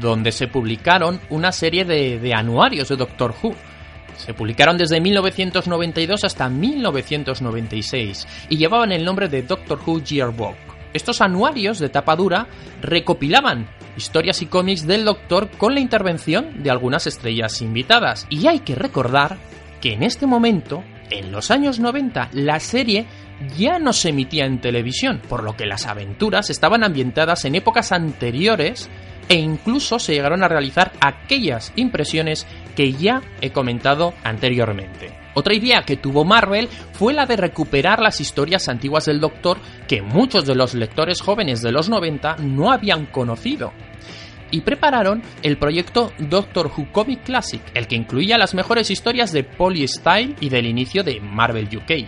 donde 0.00 0.32
se 0.32 0.48
publicaron 0.48 1.20
una 1.30 1.52
serie 1.52 1.84
de, 1.84 2.32
anuarios 2.34 2.88
de 2.88 2.96
Doctor 2.96 3.34
Who. 3.42 3.54
Se 4.16 4.32
publicaron 4.32 4.78
desde 4.78 5.00
1992 5.00 6.24
hasta 6.24 6.48
1996 6.48 8.26
y 8.48 8.56
llevaban 8.56 8.92
el 8.92 9.04
nombre 9.04 9.28
de 9.28 9.42
Doctor 9.42 9.80
Who 9.84 10.02
Yearbook. 10.02 10.54
Estos 10.92 11.20
anuarios 11.20 11.80
de 11.80 11.88
tapa 11.88 12.14
dura 12.14 12.46
recopilaban 12.80 13.68
historias 13.96 14.40
y 14.42 14.46
cómics 14.46 14.86
del 14.86 15.04
Doctor 15.04 15.50
con 15.58 15.74
la 15.74 15.80
intervención 15.80 16.62
de 16.62 16.70
algunas 16.70 17.08
estrellas 17.08 17.60
invitadas. 17.60 18.26
Y 18.30 18.46
hay 18.46 18.60
que 18.60 18.76
recordar 18.76 19.36
que 19.80 19.92
en 19.92 20.04
este 20.04 20.26
momento, 20.26 20.84
en 21.10 21.32
los 21.32 21.50
años 21.50 21.80
90, 21.80 22.30
la 22.32 22.60
serie 22.60 23.06
ya 23.56 23.78
no 23.78 23.92
se 23.92 24.10
emitía 24.10 24.46
en 24.46 24.60
televisión, 24.60 25.20
por 25.28 25.42
lo 25.42 25.56
que 25.56 25.66
las 25.66 25.86
aventuras 25.86 26.50
estaban 26.50 26.84
ambientadas 26.84 27.44
en 27.44 27.54
épocas 27.54 27.92
anteriores 27.92 28.88
e 29.28 29.36
incluso 29.36 29.98
se 29.98 30.12
llegaron 30.12 30.42
a 30.42 30.48
realizar 30.48 30.92
aquellas 31.00 31.72
impresiones 31.76 32.46
que 32.76 32.92
ya 32.92 33.22
he 33.40 33.50
comentado 33.50 34.14
anteriormente. 34.22 35.12
Otra 35.34 35.54
idea 35.54 35.82
que 35.82 35.96
tuvo 35.96 36.24
Marvel 36.24 36.68
fue 36.92 37.12
la 37.12 37.26
de 37.26 37.36
recuperar 37.36 38.00
las 38.00 38.20
historias 38.20 38.68
antiguas 38.68 39.06
del 39.06 39.20
Doctor 39.20 39.58
que 39.88 40.00
muchos 40.00 40.46
de 40.46 40.54
los 40.54 40.74
lectores 40.74 41.20
jóvenes 41.20 41.60
de 41.60 41.72
los 41.72 41.88
90 41.88 42.36
no 42.36 42.70
habían 42.70 43.06
conocido. 43.06 43.72
Y 44.52 44.60
prepararon 44.60 45.22
el 45.42 45.58
proyecto 45.58 46.12
Doctor 46.18 46.66
Who 46.68 46.92
Comic 46.92 47.24
Classic, 47.24 47.62
el 47.74 47.88
que 47.88 47.96
incluía 47.96 48.38
las 48.38 48.54
mejores 48.54 48.88
historias 48.90 49.32
de 49.32 49.42
Polly 49.42 49.88
Style 49.88 50.36
y 50.38 50.48
del 50.48 50.66
inicio 50.66 51.02
de 51.02 51.18
Marvel 51.20 51.68
UK 51.76 52.06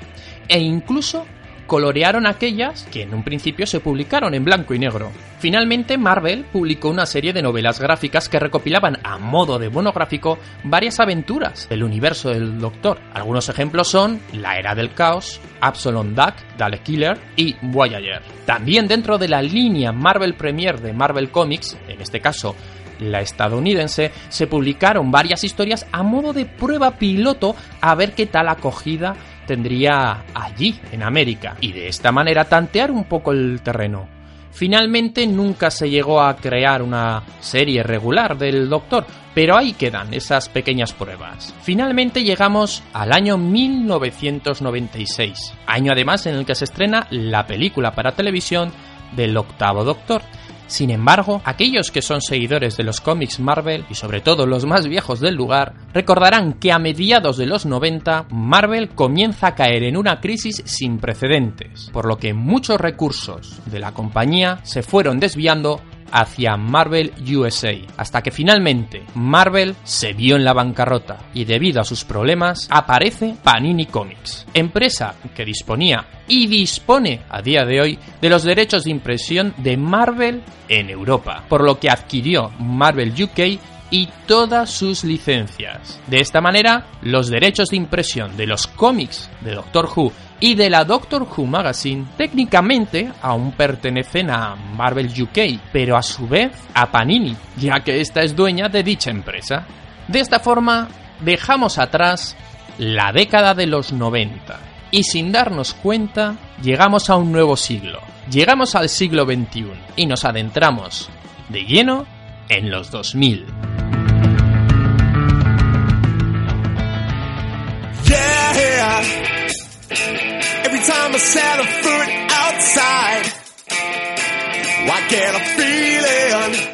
e 0.49 0.59
incluso 0.59 1.27
colorearon 1.67 2.27
aquellas 2.27 2.85
que 2.85 3.03
en 3.03 3.13
un 3.13 3.23
principio 3.23 3.67
se 3.67 3.81
publicaron 3.81 4.35
en 4.35 4.45
blanco 4.45 4.75
y 4.75 4.79
negro. 4.79 5.11
Finalmente, 5.39 5.99
Marvel 5.99 6.45
publicó 6.45 6.89
una 6.89 7.07
serie 7.07 7.33
de 7.33 7.43
novelas 7.43 7.81
gráficas 7.81 8.29
que 8.29 8.39
recopilaban 8.39 8.99
a 9.03 9.19
modo 9.19 9.59
de 9.59 9.69
monográfico 9.69 10.39
varias 10.65 11.01
aventuras 11.01 11.69
del 11.69 11.85
universo 11.85 12.31
del 12.31 12.59
Doctor. 12.59 13.01
Algunos 13.13 13.49
ejemplos 13.49 13.89
son 13.89 14.21
La 14.33 14.59
Era 14.59 14.75
del 14.75 14.95
Caos, 14.95 15.41
Absalom 15.61 16.15
Duck, 16.15 16.35
Dalek 16.57 16.83
Killer 16.83 17.19
y 17.37 17.57
Voyager. 17.61 18.23
También 18.47 18.89
dentro 18.89 19.19
de 19.19 19.29
la 19.29 19.43
línea 19.43 19.93
Marvel 19.93 20.35
Premier 20.35 20.81
de 20.81 20.93
Marvel 20.93 21.31
Comics, 21.31 21.77
en 21.89 22.01
este 22.01 22.21
caso 22.21 22.55
la 22.99 23.21
estadounidense, 23.21 24.11
se 24.31 24.47
publicaron 24.47 25.11
varias 25.11 25.45
historias 25.45 25.87
a 25.93 26.03
modo 26.03 26.33
de 26.33 26.47
prueba 26.47 26.93
piloto 26.93 27.55
a 27.83 27.95
ver 27.95 28.15
qué 28.15 28.25
tal 28.25 28.49
acogida 28.49 29.17
tendría 29.47 30.25
allí, 30.35 30.79
en 30.93 31.03
América, 31.03 31.57
y 31.61 31.73
de 31.73 31.89
esta 31.89 32.13
manera 32.13 32.45
tantear 32.45 32.91
un 32.91 33.05
poco 33.05 33.33
el 33.33 33.63
terreno. 33.63 34.09
Finalmente 34.51 35.27
nunca 35.27 35.71
se 35.71 35.89
llegó 35.91 36.23
a 36.23 36.37
crear 36.37 36.83
una 36.83 37.23
serie 37.41 37.83
regular 37.83 38.39
del 38.39 38.71
Doctor, 38.71 39.05
pero 39.35 39.57
ahí 39.57 39.73
quedan 39.75 40.15
esas 40.15 40.49
pequeñas 40.49 40.95
pruebas. 40.95 41.55
Finalmente 41.61 42.25
llegamos 42.25 42.83
al 42.95 43.13
año 43.13 43.37
1996, 43.37 45.53
año 45.67 45.93
además 45.93 46.25
en 46.25 46.37
el 46.37 46.47
que 46.47 46.55
se 46.55 46.65
estrena 46.65 47.07
la 47.11 47.47
película 47.47 47.95
para 47.95 48.13
televisión 48.13 48.73
del 49.15 49.37
octavo 49.37 49.85
Doctor, 49.85 50.23
sin 50.67 50.91
embargo, 50.91 51.41
aquellos 51.45 51.91
que 51.91 52.03
son 52.03 52.21
seguidores 52.21 52.77
de 52.77 52.85
los 52.85 53.01
cómics 53.01 53.41
Marvel, 53.41 53.85
y 53.89 53.95
sobre 53.95 54.21
todo 54.21 54.47
los 54.47 54.65
más 54.65 54.87
viejos 54.87 55.21
del 55.21 55.35
lugar, 55.35 55.75
recordarán 55.93 56.55
que 56.55 56.73
a 56.73 56.79
mediados 56.79 57.37
de 57.37 57.47
los 57.47 57.67
90 57.67 58.27
Marvel 58.31 58.91
comienza 58.91 59.49
a 59.49 59.55
caer 59.55 59.85
en 59.85 59.97
una 59.97 60.21
crisis 60.21 60.63
sin 60.65 60.99
precedentes, 60.99 61.91
por 61.93 62.07
lo 62.07 62.19
que 62.19 62.35
muchos 62.35 62.81
recursos 62.81 63.61
de 63.67 63.79
la 63.79 63.93
compañía 63.93 64.61
se 64.65 64.83
fueron 64.83 65.21
desviando 65.21 65.81
hacia 66.13 66.57
Marvel 66.57 67.13
USA, 67.35 67.75
hasta 67.97 68.23
que 68.23 68.31
finalmente 68.31 69.05
Marvel 69.15 69.75
se 69.85 70.13
vio 70.13 70.37
en 70.37 70.45
la 70.45 70.53
bancarrota 70.53 71.19
y 71.35 71.45
debido 71.45 71.81
a 71.81 71.85
sus 71.85 72.05
problemas 72.05 72.69
aparece 72.71 73.37
Panini 73.43 73.87
Comics, 73.87 74.47
empresa 74.55 75.15
que 75.35 75.45
disponía 75.45 76.07
y 76.29 76.47
dispone 76.47 77.23
a 77.29 77.43
día 77.43 77.65
de 77.65 77.81
hoy 77.81 77.99
de 78.21 78.31
los 78.31 78.43
derechos 78.43 78.85
de 78.85 78.91
impresión 78.91 79.55
de 79.59 79.77
Marvel 79.77 80.43
en 80.69 80.91
Europa, 80.91 81.45
por 81.49 81.63
lo 81.63 81.79
que 81.79 81.91
adquirió 81.91 82.51
Marvel 82.59 83.15
UK 83.21 83.61
y 83.91 84.09
todas 84.27 84.71
sus 84.71 85.05
licencias. 85.05 86.01
De 86.07 86.21
esta 86.21 86.41
manera, 86.41 86.87
los 87.03 87.29
derechos 87.29 87.69
de 87.69 87.77
impresión 87.77 88.37
de 88.37 88.47
los 88.47 88.67
cómics 88.67 89.31
de 89.43 89.55
Doctor 89.55 89.89
Who 89.95 90.13
y 90.41 90.55
de 90.55 90.71
la 90.71 90.85
Doctor 90.85 91.23
Who 91.23 91.47
Magazine 91.47 92.07
técnicamente 92.17 93.11
aún 93.23 93.53
pertenecen 93.53 94.31
a 94.31 94.55
Marvel 94.55 95.09
UK, 95.09 95.61
pero 95.73 95.97
a 95.97 96.03
su 96.03 96.29
vez 96.29 96.53
a 96.75 96.91
Panini, 96.91 97.37
ya 97.57 97.81
que 97.81 98.01
esta 98.01 98.23
es 98.23 98.37
dueña 98.37 98.69
de 98.69 98.83
dicha 98.83 99.11
empresa. 99.11 99.67
De 100.09 100.21
esta 100.21 100.41
forma, 100.41 100.89
dejamos 101.21 101.79
atrás 101.79 102.37
la 102.79 103.13
década 103.13 103.55
de 103.55 103.67
los 103.67 103.93
90 103.93 104.61
y 104.91 105.05
sin 105.05 105.33
darnos 105.33 105.75
cuenta 105.75 106.37
llegamos 106.63 107.11
a 107.11 107.17
un 107.17 107.33
nuevo 107.33 107.57
siglo. 107.57 108.01
Llegamos 108.31 108.75
al 108.75 108.89
siglo 108.89 109.25
XXI 109.25 109.67
y 109.97 110.07
nos 110.07 110.25
adentramos 110.25 111.09
de 111.49 111.65
lleno 111.65 112.07
en 112.49 112.71
los 112.71 112.91
2000. 112.91 113.66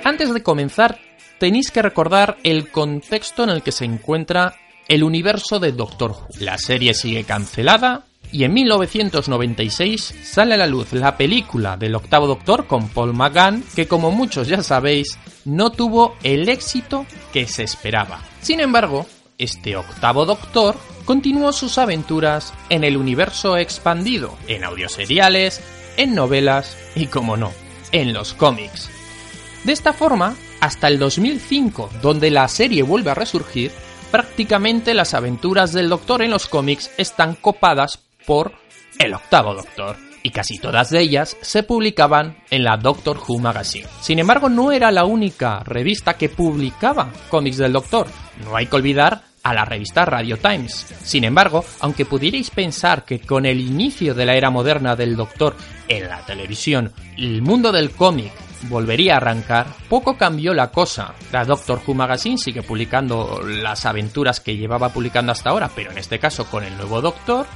Antes 0.04 0.34
de 0.34 0.42
comenzar, 0.42 0.98
tenéis 1.38 1.70
que 1.70 1.80
recordar 1.80 2.38
el 2.42 2.70
contexto 2.70 3.44
en 3.44 3.50
el 3.50 3.62
que 3.62 3.70
se 3.70 3.84
encuentra 3.84 4.56
el 4.88 5.04
universo 5.04 5.60
de 5.60 5.70
Doctor 5.70 6.10
Who. 6.10 6.26
La 6.40 6.58
serie 6.58 6.92
sigue 6.92 7.22
cancelada 7.22 8.04
y 8.32 8.42
en 8.42 8.54
1996 8.54 10.14
sale 10.24 10.54
a 10.54 10.56
la 10.56 10.66
luz 10.66 10.92
la 10.92 11.16
película 11.16 11.76
del 11.76 11.94
octavo 11.94 12.26
Doctor 12.26 12.66
con 12.66 12.88
Paul 12.88 13.14
McGann, 13.14 13.62
que 13.76 13.86
como 13.86 14.10
muchos 14.10 14.48
ya 14.48 14.62
sabéis, 14.64 15.18
no 15.44 15.70
tuvo 15.70 16.16
el 16.24 16.48
éxito 16.48 17.06
que 17.32 17.46
se 17.46 17.62
esperaba. 17.62 18.20
Sin 18.40 18.58
embargo, 18.58 19.06
este 19.38 19.76
octavo 19.76 20.24
Doctor 20.26 20.76
continuó 21.04 21.52
sus 21.52 21.78
aventuras 21.78 22.54
en 22.68 22.84
el 22.84 22.96
universo 22.96 23.56
expandido, 23.56 24.36
en 24.46 24.64
audioseriales, 24.64 25.62
en 25.96 26.14
novelas 26.14 26.76
y, 26.94 27.06
como 27.06 27.36
no, 27.36 27.52
en 27.92 28.12
los 28.12 28.34
cómics. 28.34 28.90
De 29.64 29.72
esta 29.72 29.92
forma, 29.92 30.34
hasta 30.60 30.88
el 30.88 30.98
2005, 30.98 31.90
donde 32.02 32.30
la 32.30 32.48
serie 32.48 32.82
vuelve 32.82 33.10
a 33.10 33.14
resurgir, 33.14 33.72
prácticamente 34.10 34.94
las 34.94 35.14
aventuras 35.14 35.72
del 35.72 35.88
Doctor 35.88 36.22
en 36.22 36.30
los 36.30 36.46
cómics 36.46 36.90
están 36.98 37.34
copadas 37.34 37.98
por 38.26 38.52
el 38.98 39.14
octavo 39.14 39.54
Doctor, 39.54 39.96
y 40.22 40.30
casi 40.30 40.58
todas 40.58 40.90
de 40.90 41.00
ellas 41.00 41.36
se 41.40 41.62
publicaban 41.62 42.36
en 42.50 42.64
la 42.64 42.76
Doctor 42.76 43.18
Who 43.26 43.38
Magazine. 43.38 43.86
Sin 44.00 44.18
embargo, 44.18 44.48
no 44.48 44.72
era 44.72 44.90
la 44.90 45.04
única 45.04 45.60
revista 45.60 46.14
que 46.14 46.28
publicaba 46.28 47.10
cómics 47.28 47.58
del 47.58 47.72
Doctor. 47.72 48.06
No 48.44 48.56
hay 48.56 48.66
que 48.66 48.76
olvidar 48.76 49.22
a 49.42 49.54
la 49.54 49.64
revista 49.64 50.04
Radio 50.04 50.36
Times. 50.36 50.86
Sin 51.02 51.24
embargo, 51.24 51.64
aunque 51.80 52.04
pudierais 52.04 52.50
pensar 52.50 53.04
que 53.04 53.20
con 53.20 53.46
el 53.46 53.60
inicio 53.60 54.14
de 54.14 54.26
la 54.26 54.34
era 54.34 54.50
moderna 54.50 54.94
del 54.96 55.16
Doctor 55.16 55.56
en 55.88 56.08
la 56.08 56.24
televisión, 56.24 56.92
el 57.16 57.42
mundo 57.42 57.72
del 57.72 57.90
cómic 57.90 58.32
volvería 58.68 59.14
a 59.14 59.16
arrancar, 59.16 59.66
poco 59.88 60.16
cambió 60.16 60.54
la 60.54 60.70
cosa. 60.70 61.14
La 61.32 61.44
Doctor 61.44 61.80
Who 61.84 61.94
Magazine 61.94 62.38
sigue 62.38 62.62
publicando 62.62 63.40
las 63.44 63.86
aventuras 63.86 64.40
que 64.40 64.56
llevaba 64.56 64.90
publicando 64.90 65.32
hasta 65.32 65.50
ahora, 65.50 65.70
pero 65.74 65.90
en 65.90 65.98
este 65.98 66.18
caso 66.18 66.46
con 66.46 66.64
el 66.64 66.76
nuevo 66.76 67.00
Doctor, 67.00 67.46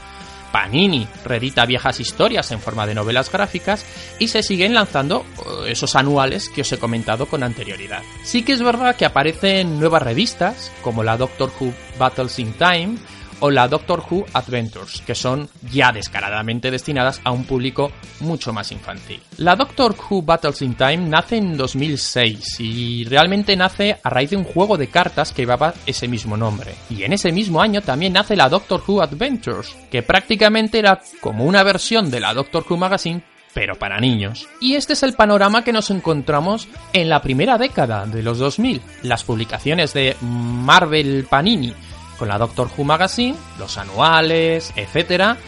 Panini 0.57 1.07
reedita 1.23 1.67
viejas 1.67 2.01
historias 2.01 2.51
en 2.51 2.61
forma 2.61 2.87
de 2.87 2.95
novelas 2.95 3.31
gráficas 3.31 3.85
y 4.19 4.29
se 4.29 4.43
siguen 4.43 4.73
lanzando 4.73 5.27
eh, 5.67 5.73
esos 5.73 5.95
anuales 5.97 6.49
que 6.49 6.63
os 6.63 6.73
he 6.73 6.79
comentado 6.79 7.27
con 7.27 7.43
anterioridad. 7.43 8.03
Sí 8.25 8.43
que 8.43 8.55
es 8.55 8.63
verdad 8.63 8.97
que 8.97 9.05
aparecen 9.05 9.79
nuevas 9.79 10.01
revistas 10.03 10.73
como 10.81 11.03
la 11.03 11.19
Doctor 11.19 11.53
Who 11.61 11.75
Battles 11.99 12.39
in 12.39 12.55
Time 12.55 12.97
o 13.41 13.51
la 13.51 13.69
Doctor 13.69 14.03
Who 14.09 14.27
Adventures, 14.33 15.03
que 15.07 15.15
son 15.15 15.49
ya 15.71 15.93
descaradamente 15.93 16.71
destinadas 16.71 17.21
a 17.25 17.31
un 17.31 17.45
público 17.45 17.93
mucho 18.21 18.53
más 18.53 18.73
infantil. 18.73 19.21
La 19.39 19.57
Doctor 19.57 19.95
Who 19.95 20.23
Battles 20.23 20.63
in 20.63 20.75
Time 20.75 21.09
nace 21.09 21.37
en 21.37 21.57
2006 21.57 22.61
y 22.61 23.05
realmente 23.05 23.57
nace 23.57 23.99
a 24.03 24.11
raíz 24.11 24.31
de 24.31 24.37
un 24.37 24.45
juego 24.45 24.77
de 24.77 24.89
cartas 24.89 25.33
que 25.33 25.43
llevaba 25.43 25.75
ese 25.87 26.09
mismo 26.09 26.37
nombre. 26.37 26.75
Y 26.91 27.03
en 27.03 27.13
ese 27.13 27.33
mismo 27.33 27.61
año 27.61 27.83
también 27.83 28.13
nace 28.13 28.37
la 28.37 28.49
Doctor 28.49 28.83
Who 28.87 29.03
Adventures, 29.03 29.75
que 29.91 30.03
prácticamente 30.03 30.79
era 30.79 31.01
como 31.21 31.45
una 31.45 31.63
versión 31.63 32.11
de 32.11 32.21
la 32.21 32.35
Doctor 32.35 32.65
Who 32.69 32.77
Magazine 32.77 33.23
pero 33.57 33.79
para 33.79 34.01
niños. 34.01 34.47
Y 34.61 34.75
este 34.75 34.93
es 34.93 35.03
el 35.03 35.15
panorama 35.15 35.65
que 35.65 35.73
nos 35.73 35.91
encontramos 35.91 36.69
en 36.93 37.09
la 37.09 37.23
primera 37.23 37.57
década 37.57 38.05
de 38.05 38.23
los 38.23 38.37
2000. 38.37 38.83
Las 39.03 39.25
publicaciones 39.25 39.95
de 39.95 40.15
Marvel 40.21 41.27
Panini 41.27 41.73
con 42.19 42.29
la 42.29 42.39
Doctor 42.39 42.69
Who 42.77 42.85
Magazine, 42.85 43.37
los 43.59 43.79
anuales, 43.79 44.73
etc. 44.77 45.39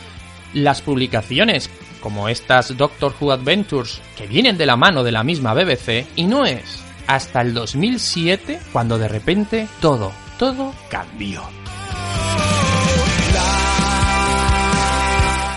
Las 0.54 0.83
publicaciones 0.83 1.70
como 2.00 2.28
estas 2.28 2.76
Doctor 2.76 3.14
Who 3.20 3.33
Adventures 3.33 4.00
que 4.16 4.26
vienen 4.26 4.57
de 4.57 4.66
la 4.66 4.76
mano 4.76 5.02
de 5.02 5.12
la 5.12 5.24
misma 5.24 5.54
BBC 5.54 6.07
y 6.16 6.24
no 6.24 6.44
es 6.44 6.83
hasta 7.07 7.40
el 7.40 7.54
2007 7.54 8.61
cuando 8.72 8.98
de 8.98 9.09
repente 9.09 9.68
todo, 9.81 10.12
todo 10.38 10.72
cambió. 10.88 11.42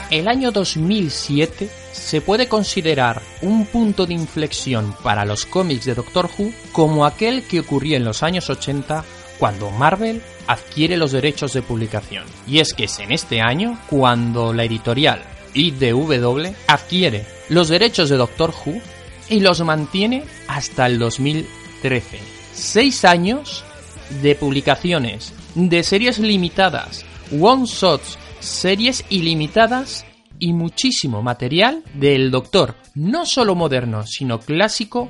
El 0.10 0.28
año 0.28 0.52
2007 0.52 1.70
se 1.94 2.20
puede 2.20 2.50
considerar 2.50 3.22
un 3.42 3.66
punto 3.66 4.06
de 4.06 4.14
inflexión 4.14 4.94
para 5.04 5.24
los 5.24 5.46
cómics 5.46 5.86
de 5.86 5.96
Doctor 5.96 6.30
Who 6.38 6.52
como 6.74 7.06
aquel 7.06 7.44
que 7.44 7.62
ocurrió 7.62 7.96
en 7.96 8.04
los 8.04 8.22
años 8.22 8.50
80 8.50 9.06
cuando 9.42 9.72
Marvel 9.72 10.22
adquiere 10.46 10.98
los 10.98 11.14
derechos 11.14 11.54
de 11.54 11.64
publicación. 11.64 12.26
Y 12.46 12.60
es 12.60 12.76
que 12.76 12.84
es 12.84 13.00
en 13.00 13.12
este 13.12 13.42
año 13.42 13.76
cuando 13.90 14.54
la 14.54 14.66
editorial 14.66 15.24
IDW 15.56 16.54
adquiere 16.68 17.26
los 17.50 17.68
derechos 17.68 18.10
de 18.10 18.18
Doctor 18.18 18.54
Who 18.54 18.80
y 19.30 19.40
los 19.40 19.60
mantiene 19.62 20.26
hasta 20.48 20.86
el 20.86 21.00
2013. 21.00 22.20
Seis 22.54 23.04
años 23.04 23.64
de 24.22 24.36
publicaciones, 24.36 25.34
de 25.56 25.82
series 25.82 26.20
limitadas, 26.20 27.04
one-shots, 27.32 28.20
series 28.42 29.04
ilimitadas 29.10 30.06
y 30.38 30.54
muchísimo 30.54 31.24
material 31.24 31.84
del 31.96 32.30
Doctor, 32.30 32.76
no 32.94 33.26
solo 33.26 33.56
moderno, 33.56 34.06
sino 34.06 34.40
clásico 34.40 35.10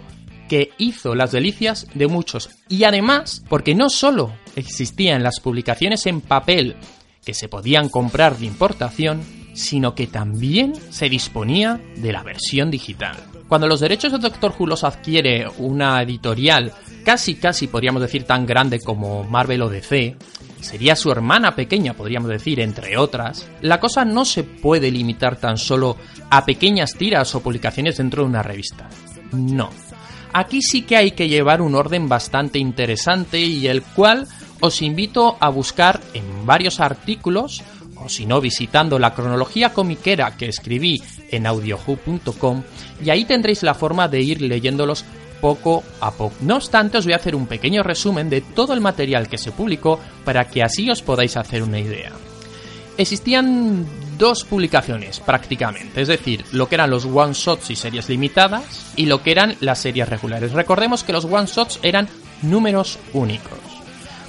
que 0.52 0.74
hizo 0.80 1.16
las 1.16 1.32
delicias 1.32 1.88
de 1.94 2.08
muchos. 2.08 2.50
Y 2.68 2.84
además, 2.84 3.42
porque 3.48 3.74
no 3.74 3.90
solo 3.90 4.34
existían 4.58 5.24
las 5.24 5.40
publicaciones 5.40 6.06
en 6.08 6.20
papel 6.20 6.76
que 7.24 7.34
se 7.34 7.48
podían 7.48 7.88
comprar 7.88 8.38
de 8.38 8.48
importación, 8.48 9.22
sino 9.54 9.96
que 9.96 10.08
también 10.08 10.74
se 10.90 11.08
disponía 11.08 11.80
de 11.96 12.12
la 12.12 12.22
versión 12.24 12.70
digital. 12.70 13.16
Cuando 13.48 13.66
los 13.66 13.80
derechos 13.80 14.12
de 14.12 14.18
Doctor 14.18 14.54
Who 14.60 14.68
los 14.68 14.84
adquiere 14.84 15.48
una 15.58 16.02
editorial 16.02 16.74
casi 17.06 17.36
casi 17.36 17.68
podríamos 17.68 18.02
decir 18.02 18.26
tan 18.26 18.46
grande 18.46 18.82
como 18.82 19.24
Marvel 19.24 19.62
o 19.62 19.70
DC, 19.70 20.18
sería 20.60 20.98
su 20.98 21.14
hermana 21.14 21.56
pequeña, 21.56 21.94
podríamos 21.94 22.30
decir, 22.30 22.60
entre 22.60 22.98
otras, 22.98 23.50
la 23.62 23.80
cosa 23.80 24.04
no 24.04 24.26
se 24.26 24.44
puede 24.44 24.92
limitar 24.92 25.38
tan 25.38 25.56
solo 25.58 25.96
a 26.30 26.44
pequeñas 26.44 26.96
tiras 26.96 27.34
o 27.36 27.42
publicaciones 27.42 27.96
dentro 27.96 28.24
de 28.24 28.30
una 28.30 28.44
revista. 28.44 28.90
No, 29.32 29.70
Aquí 30.34 30.62
sí 30.62 30.84
que 30.84 30.98
hay 30.98 31.12
que 31.12 31.28
llevar 31.28 31.62
un 31.62 31.76
orden 31.76 32.08
bastante 32.08 32.60
interesante 32.60 33.40
y 33.40 33.68
el 33.68 33.82
cual 33.82 34.28
os 34.62 34.82
invito 34.82 35.38
a 35.40 35.50
buscar 35.50 36.00
en 36.14 36.46
varios 36.46 36.80
artículos 36.80 37.64
o 38.04 38.10
si 38.10 38.26
no, 38.26 38.42
visitando 38.42 38.98
la 38.98 39.14
cronología 39.14 39.74
comiquera 39.74 40.36
que 40.36 40.48
escribí 40.48 41.02
en 41.30 41.46
audiohu.com 41.46 42.64
y 43.04 43.10
ahí 43.10 43.26
tendréis 43.26 43.64
la 43.64 43.74
forma 43.74 44.08
de 44.08 44.22
ir 44.22 44.42
leyéndolos 44.42 45.06
poco 45.40 45.84
a 46.00 46.12
poco. 46.12 46.36
No 46.42 46.56
obstante, 46.56 46.98
os 46.98 47.06
voy 47.06 47.14
a 47.14 47.18
hacer 47.18 47.36
un 47.36 47.48
pequeño 47.48 47.84
resumen 47.84 48.30
de 48.30 48.42
todo 48.42 48.74
el 48.74 48.82
material 48.82 49.28
que 49.28 49.38
se 49.38 49.52
publicó 49.52 50.00
para 50.24 50.48
que 50.48 50.64
así 50.64 50.90
os 50.90 51.02
podáis 51.02 51.36
hacer 51.38 51.64
una 51.64 51.80
idea. 51.80 52.12
Existían 52.98 53.86
dos 54.22 54.44
publicaciones 54.44 55.20
prácticamente, 55.20 56.00
es 56.00 56.08
decir, 56.08 56.46
lo 56.52 56.70
que 56.70 56.76
eran 56.76 56.92
los 56.92 57.06
one 57.06 57.34
shots 57.34 57.72
y 57.72 57.76
series 57.76 58.08
limitadas 58.08 58.94
y 58.96 59.08
lo 59.08 59.24
que 59.24 59.32
eran 59.32 59.56
las 59.62 59.80
series 59.80 60.08
regulares. 60.08 60.52
Recordemos 60.52 61.04
que 61.04 61.12
los 61.12 61.26
one 61.26 61.48
shots 61.48 61.80
eran 61.82 62.08
números 62.44 63.00
únicos. 63.14 63.58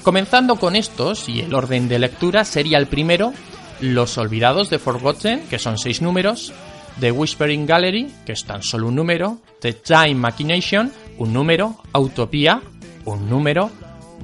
Comenzando 0.01 0.55
con 0.55 0.75
estos, 0.75 1.29
y 1.29 1.41
el 1.41 1.53
orden 1.53 1.87
de 1.87 1.99
lectura 1.99 2.43
sería 2.43 2.79
el 2.79 2.87
primero, 2.87 3.33
Los 3.81 4.17
Olvidados 4.17 4.71
de 4.71 4.79
Forgotten, 4.79 5.45
que 5.47 5.59
son 5.59 5.77
seis 5.77 6.01
números, 6.01 6.51
The 6.99 7.11
Whispering 7.11 7.67
Gallery, 7.67 8.11
que 8.25 8.31
es 8.31 8.45
tan 8.45 8.63
solo 8.63 8.87
un 8.87 8.95
número, 8.95 9.37
The 9.61 9.73
Time 9.73 10.15
Machination, 10.15 10.91
un 11.19 11.31
número, 11.31 11.77
Utopia, 11.93 12.63
un 13.05 13.29
número, 13.29 13.69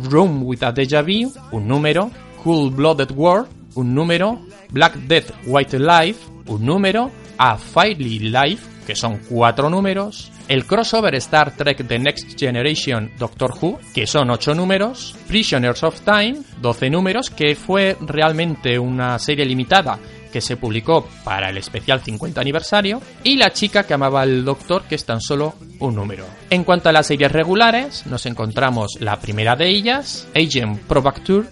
Room 0.01 0.41
with 0.43 0.63
a 0.63 0.71
Deja 0.71 1.05
un 1.51 1.67
número, 1.67 2.09
Cool 2.43 2.71
Blooded 2.71 3.11
War, 3.11 3.45
un 3.75 3.93
número, 3.93 4.41
Black 4.69 4.95
Death 4.95 5.31
White 5.45 5.79
Life, 5.79 6.19
un 6.47 6.65
número, 6.65 7.11
A 7.37 7.57
Fiery 7.57 8.19
Life, 8.19 8.79
que 8.85 8.95
son 8.95 9.19
cuatro 9.29 9.69
números, 9.69 10.31
el 10.47 10.65
crossover 10.65 11.13
Star 11.15 11.55
Trek 11.55 11.87
The 11.87 11.99
Next 11.99 12.39
Generation 12.39 13.11
Doctor 13.19 13.51
Who, 13.61 13.77
que 13.93 14.07
son 14.07 14.31
ocho 14.31 14.55
números, 14.55 15.15
Prisoners 15.27 15.83
of 15.83 16.01
Time, 16.01 16.39
12 16.59 16.89
números, 16.89 17.29
que 17.29 17.55
fue 17.55 17.95
realmente 18.01 18.79
una 18.79 19.19
serie 19.19 19.45
limitada 19.45 19.99
que 20.33 20.41
se 20.41 20.57
publicó 20.57 21.07
para 21.23 21.49
el 21.49 21.57
especial 21.57 22.01
50 22.01 22.41
aniversario, 22.41 22.99
y 23.23 23.37
La 23.37 23.51
chica 23.51 23.83
que 23.83 23.93
amaba 23.93 24.21
al 24.21 24.43
doctor, 24.43 24.83
que 24.83 24.95
es 24.95 25.05
tan 25.05 25.21
solo 25.21 25.53
un 25.79 25.95
número. 25.95 26.25
En 26.49 26.63
cuanto 26.63 26.89
a 26.89 26.91
las 26.91 27.07
series 27.07 27.31
regulares, 27.31 28.05
nos 28.07 28.25
encontramos 28.25 28.97
la 28.99 29.19
primera 29.19 29.55
de 29.55 29.69
ellas, 29.69 30.27
Agent 30.35 30.79
Probacture, 30.81 31.47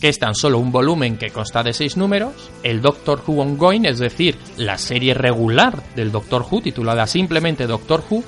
que 0.00 0.08
es 0.08 0.18
tan 0.18 0.34
solo 0.34 0.58
un 0.58 0.70
volumen 0.70 1.16
que 1.16 1.30
consta 1.30 1.62
de 1.62 1.72
seis 1.72 1.96
números, 1.96 2.32
el 2.62 2.80
Doctor 2.80 3.22
Who 3.26 3.40
Ongoing, 3.40 3.86
es 3.86 3.98
decir, 3.98 4.36
la 4.56 4.78
serie 4.78 5.14
regular 5.14 5.82
del 5.94 6.12
Doctor 6.12 6.46
Who, 6.48 6.62
titulada 6.62 7.06
simplemente 7.06 7.66
Doctor 7.66 8.04
Who, 8.08 8.22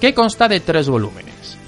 que 0.00 0.14
consta 0.14 0.48
de 0.48 0.60
tres 0.60 0.88
volúmenes. 0.88 1.58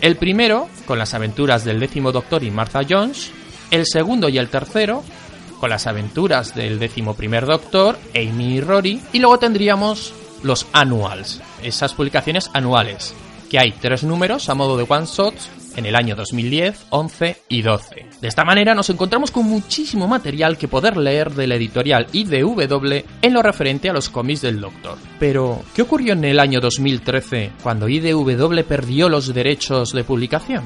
El 0.00 0.16
primero, 0.16 0.68
con 0.86 0.98
las 0.98 1.14
aventuras 1.14 1.64
del 1.64 1.80
décimo 1.80 2.12
Doctor 2.12 2.44
y 2.44 2.50
Martha 2.50 2.82
Jones, 2.88 3.32
el 3.70 3.86
segundo 3.86 4.28
y 4.28 4.38
el 4.38 4.48
tercero, 4.48 5.02
con 5.58 5.70
las 5.70 5.88
aventuras 5.88 6.54
del 6.54 6.78
décimo 6.78 7.14
primer 7.14 7.46
Doctor, 7.46 7.98
Amy 8.14 8.54
y 8.54 8.60
Rory, 8.60 9.00
y 9.12 9.18
luego 9.18 9.38
tendríamos 9.38 10.14
los 10.44 10.66
annuals, 10.72 11.40
esas 11.62 11.94
publicaciones 11.94 12.48
anuales, 12.54 13.12
que 13.50 13.58
hay 13.58 13.72
tres 13.72 14.04
números 14.04 14.48
a 14.48 14.54
modo 14.54 14.76
de 14.76 14.86
one 14.88 15.06
shots 15.06 15.50
en 15.78 15.86
el 15.86 15.94
año 15.94 16.16
2010, 16.16 16.86
11 16.90 17.36
y 17.48 17.62
12. 17.62 18.06
De 18.20 18.28
esta 18.28 18.44
manera 18.44 18.74
nos 18.74 18.90
encontramos 18.90 19.30
con 19.30 19.46
muchísimo 19.46 20.08
material 20.08 20.58
que 20.58 20.66
poder 20.66 20.96
leer 20.96 21.30
de 21.30 21.46
la 21.46 21.54
editorial 21.54 22.08
IDW 22.12 23.04
en 23.22 23.32
lo 23.32 23.42
referente 23.42 23.88
a 23.88 23.92
los 23.92 24.08
cómics 24.08 24.42
del 24.42 24.60
Doctor. 24.60 24.98
Pero, 25.20 25.62
¿qué 25.74 25.82
ocurrió 25.82 26.14
en 26.14 26.24
el 26.24 26.40
año 26.40 26.60
2013 26.60 27.52
cuando 27.62 27.88
IDW 27.88 28.64
perdió 28.66 29.08
los 29.08 29.32
derechos 29.32 29.92
de 29.92 30.02
publicación? 30.02 30.64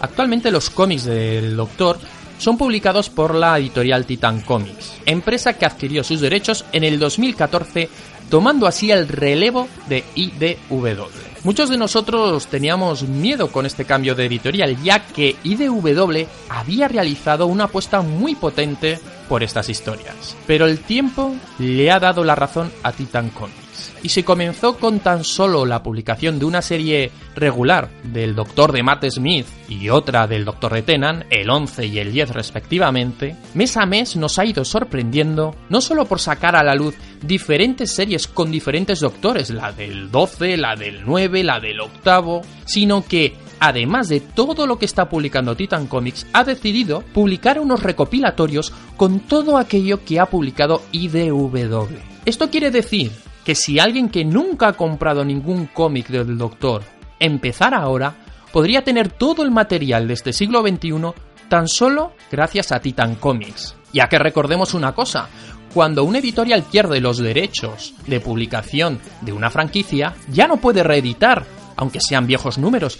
Actualmente 0.00 0.50
los 0.50 0.68
cómics 0.68 1.04
del 1.04 1.56
Doctor 1.56 1.98
son 2.38 2.58
publicados 2.58 3.10
por 3.10 3.36
la 3.36 3.56
editorial 3.56 4.04
Titan 4.04 4.40
Comics, 4.40 4.94
empresa 5.06 5.56
que 5.56 5.64
adquirió 5.64 6.02
sus 6.02 6.20
derechos 6.20 6.64
en 6.72 6.82
el 6.82 6.98
2014 6.98 7.88
tomando 8.28 8.66
así 8.66 8.90
el 8.90 9.06
relevo 9.06 9.68
de 9.88 10.02
IDW. 10.16 11.33
Muchos 11.44 11.68
de 11.68 11.76
nosotros 11.76 12.46
teníamos 12.46 13.02
miedo 13.02 13.52
con 13.52 13.66
este 13.66 13.84
cambio 13.84 14.14
de 14.14 14.24
editorial, 14.24 14.82
ya 14.82 15.04
que 15.04 15.36
IDW 15.44 16.26
había 16.48 16.88
realizado 16.88 17.46
una 17.46 17.64
apuesta 17.64 18.00
muy 18.00 18.34
potente 18.34 18.98
por 19.28 19.42
estas 19.42 19.68
historias. 19.68 20.38
Pero 20.46 20.64
el 20.64 20.78
tiempo 20.78 21.34
le 21.58 21.90
ha 21.90 22.00
dado 22.00 22.24
la 22.24 22.34
razón 22.34 22.72
a 22.82 22.92
Titan 22.92 23.28
Comics 23.28 23.92
y 24.02 24.10
se 24.10 24.24
comenzó 24.24 24.78
con 24.78 25.00
tan 25.00 25.24
solo 25.24 25.66
la 25.66 25.82
publicación 25.82 26.38
de 26.38 26.44
una 26.44 26.62
serie 26.62 27.10
regular 27.34 27.90
del 28.04 28.34
Doctor 28.34 28.72
de 28.72 28.82
Matt 28.82 29.04
Smith 29.10 29.46
y 29.68 29.88
otra 29.88 30.26
del 30.26 30.44
Doctor 30.44 30.74
de 30.74 30.82
Tenan, 30.82 31.24
el 31.30 31.50
11 31.50 31.86
y 31.86 31.98
el 31.98 32.12
10 32.12 32.30
respectivamente, 32.30 33.36
mes 33.54 33.76
a 33.76 33.86
mes 33.86 34.16
nos 34.16 34.38
ha 34.38 34.44
ido 34.44 34.64
sorprendiendo 34.64 35.54
no 35.68 35.80
solo 35.80 36.04
por 36.04 36.20
sacar 36.20 36.54
a 36.54 36.62
la 36.62 36.74
luz 36.74 36.94
diferentes 37.26 37.94
series 37.94 38.26
con 38.26 38.50
diferentes 38.50 39.00
doctores, 39.00 39.50
la 39.50 39.72
del 39.72 40.10
12, 40.10 40.56
la 40.56 40.76
del 40.76 41.02
9, 41.04 41.44
la 41.44 41.60
del 41.60 41.80
octavo, 41.80 42.42
sino 42.64 43.04
que 43.04 43.34
además 43.60 44.08
de 44.08 44.20
todo 44.20 44.66
lo 44.66 44.78
que 44.78 44.84
está 44.84 45.08
publicando 45.08 45.56
Titan 45.56 45.86
Comics, 45.86 46.26
ha 46.32 46.44
decidido 46.44 47.02
publicar 47.12 47.58
unos 47.58 47.82
recopilatorios 47.82 48.72
con 48.96 49.20
todo 49.20 49.56
aquello 49.56 50.04
que 50.04 50.20
ha 50.20 50.26
publicado 50.26 50.82
IDW. 50.92 51.98
Esto 52.26 52.50
quiere 52.50 52.70
decir 52.70 53.12
que 53.44 53.54
si 53.54 53.78
alguien 53.78 54.08
que 54.08 54.24
nunca 54.24 54.68
ha 54.68 54.72
comprado 54.74 55.24
ningún 55.24 55.66
cómic 55.66 56.08
del 56.08 56.36
Doctor 56.38 56.82
empezara 57.20 57.78
ahora, 57.78 58.16
podría 58.52 58.82
tener 58.84 59.10
todo 59.10 59.42
el 59.42 59.50
material 59.50 60.08
de 60.08 60.14
este 60.14 60.32
siglo 60.32 60.62
XXI 60.62 61.12
tan 61.48 61.68
solo 61.68 62.12
gracias 62.30 62.72
a 62.72 62.80
Titan 62.80 63.14
Comics. 63.16 63.76
Ya 63.92 64.08
que 64.08 64.18
recordemos 64.18 64.74
una 64.74 64.92
cosa, 64.92 65.28
cuando 65.74 66.04
un 66.04 66.16
editorial 66.16 66.62
pierde 66.62 67.00
los 67.00 67.18
derechos 67.18 67.94
de 68.06 68.20
publicación 68.20 69.00
de 69.20 69.32
una 69.32 69.50
franquicia, 69.50 70.14
ya 70.28 70.46
no 70.46 70.58
puede 70.58 70.84
reeditar, 70.84 71.44
aunque 71.76 72.00
sean 72.00 72.26
viejos 72.26 72.56
números, 72.58 72.98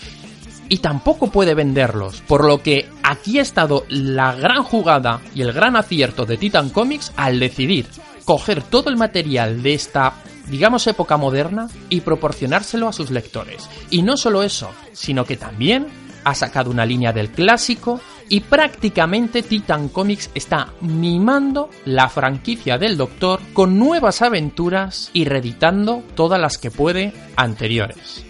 y 0.68 0.78
tampoco 0.78 1.28
puede 1.30 1.54
venderlos, 1.54 2.20
por 2.22 2.44
lo 2.44 2.62
que 2.62 2.88
aquí 3.02 3.38
ha 3.38 3.42
estado 3.42 3.84
la 3.88 4.34
gran 4.34 4.64
jugada 4.64 5.20
y 5.34 5.42
el 5.42 5.52
gran 5.52 5.76
acierto 5.76 6.26
de 6.26 6.36
Titan 6.36 6.70
Comics 6.70 7.12
al 7.16 7.38
decidir 7.38 7.86
coger 8.24 8.62
todo 8.62 8.90
el 8.90 8.96
material 8.96 9.62
de 9.62 9.74
esta 9.74 10.14
digamos 10.48 10.86
época 10.86 11.16
moderna, 11.16 11.68
y 11.88 12.00
proporcionárselo 12.02 12.88
a 12.88 12.92
sus 12.92 13.10
lectores. 13.10 13.68
Y 13.90 14.02
no 14.02 14.16
solo 14.16 14.42
eso, 14.42 14.70
sino 14.92 15.24
que 15.24 15.36
también 15.36 15.86
ha 16.24 16.34
sacado 16.34 16.70
una 16.70 16.86
línea 16.86 17.12
del 17.12 17.30
clásico 17.30 18.00
y 18.28 18.40
prácticamente 18.40 19.42
Titan 19.42 19.88
Comics 19.88 20.30
está 20.34 20.72
mimando 20.80 21.70
la 21.84 22.08
franquicia 22.08 22.78
del 22.78 22.96
Doctor 22.96 23.40
con 23.52 23.78
nuevas 23.78 24.22
aventuras 24.22 25.10
y 25.12 25.24
reeditando 25.24 26.02
todas 26.14 26.40
las 26.40 26.58
que 26.58 26.70
puede 26.70 27.12
anteriores. 27.36 28.24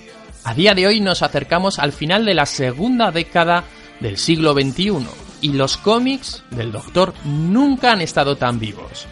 A 0.45 0.55
día 0.55 0.75
de 0.75 0.87
hoy 0.87 1.01
nos 1.01 1.23
acercamos 1.23 1.79
al 1.79 1.93
final 1.93 2.25
de 2.25 2.35
la 2.35 2.47
segunda 2.47 3.11
década 3.11 3.65
del 4.01 4.19
siglo 4.19 4.53
XXI 4.53 5.07
y 5.41 5.53
los 5.53 5.77
cómics 5.77 6.43
del 6.51 6.73
Doctor 6.73 7.15
nunca 7.25 7.93
han 7.93 8.01
estado 8.01 8.37
tan 8.37 8.59
vivos. 8.59 9.07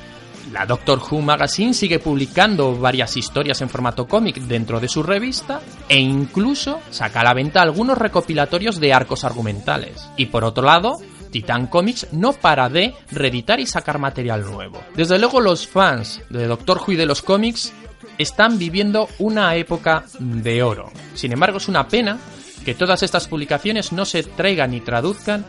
La 0.53 0.67
Doctor 0.67 1.01
Who 1.11 1.23
Magazine 1.23 1.73
sigue 1.73 1.99
publicando 1.99 2.77
varias 2.77 3.17
historias 3.17 3.63
en 3.63 3.71
formato 3.71 4.07
cómic 4.07 4.37
dentro 4.37 4.81
de 4.81 4.89
su 4.89 5.03
revista 5.03 5.63
e 5.89 5.99
incluso 5.99 6.81
saca 6.91 7.21
a 7.21 7.25
la 7.25 7.33
venta 7.33 7.63
algunos 7.63 7.97
recopilatorios 7.97 8.79
de 8.79 8.93
arcos 8.93 9.25
argumentales. 9.25 10.11
Y 10.19 10.27
por 10.27 10.45
otro 10.45 10.63
lado, 10.63 10.99
Titan 11.31 11.69
Comics 11.69 12.09
no 12.13 12.35
para 12.35 12.69
de 12.69 12.95
reeditar 13.11 13.61
y 13.61 13.67
sacar 13.67 13.99
material 13.99 14.45
nuevo. 14.45 14.79
Desde 14.95 15.19
luego 15.19 15.41
los 15.41 15.67
fans 15.67 16.21
de 16.29 16.47
Doctor 16.47 16.83
Who 16.87 16.93
y 16.93 16.97
de 16.97 17.07
los 17.07 17.23
cómics 17.23 17.73
están 18.19 18.59
viviendo 18.59 19.09
una 19.21 19.57
época 19.57 20.05
de 20.19 20.63
oro. 20.63 20.93
Sin 21.15 21.33
embargo, 21.33 21.57
es 21.57 21.69
una 21.69 21.89
pena 21.89 22.19
que 22.63 22.75
todas 22.75 23.03
estas 23.03 23.27
publicaciones 23.27 23.93
no 23.93 24.05
se 24.05 24.23
traigan 24.23 24.75
y 24.75 24.81
traduzcan 24.81 25.47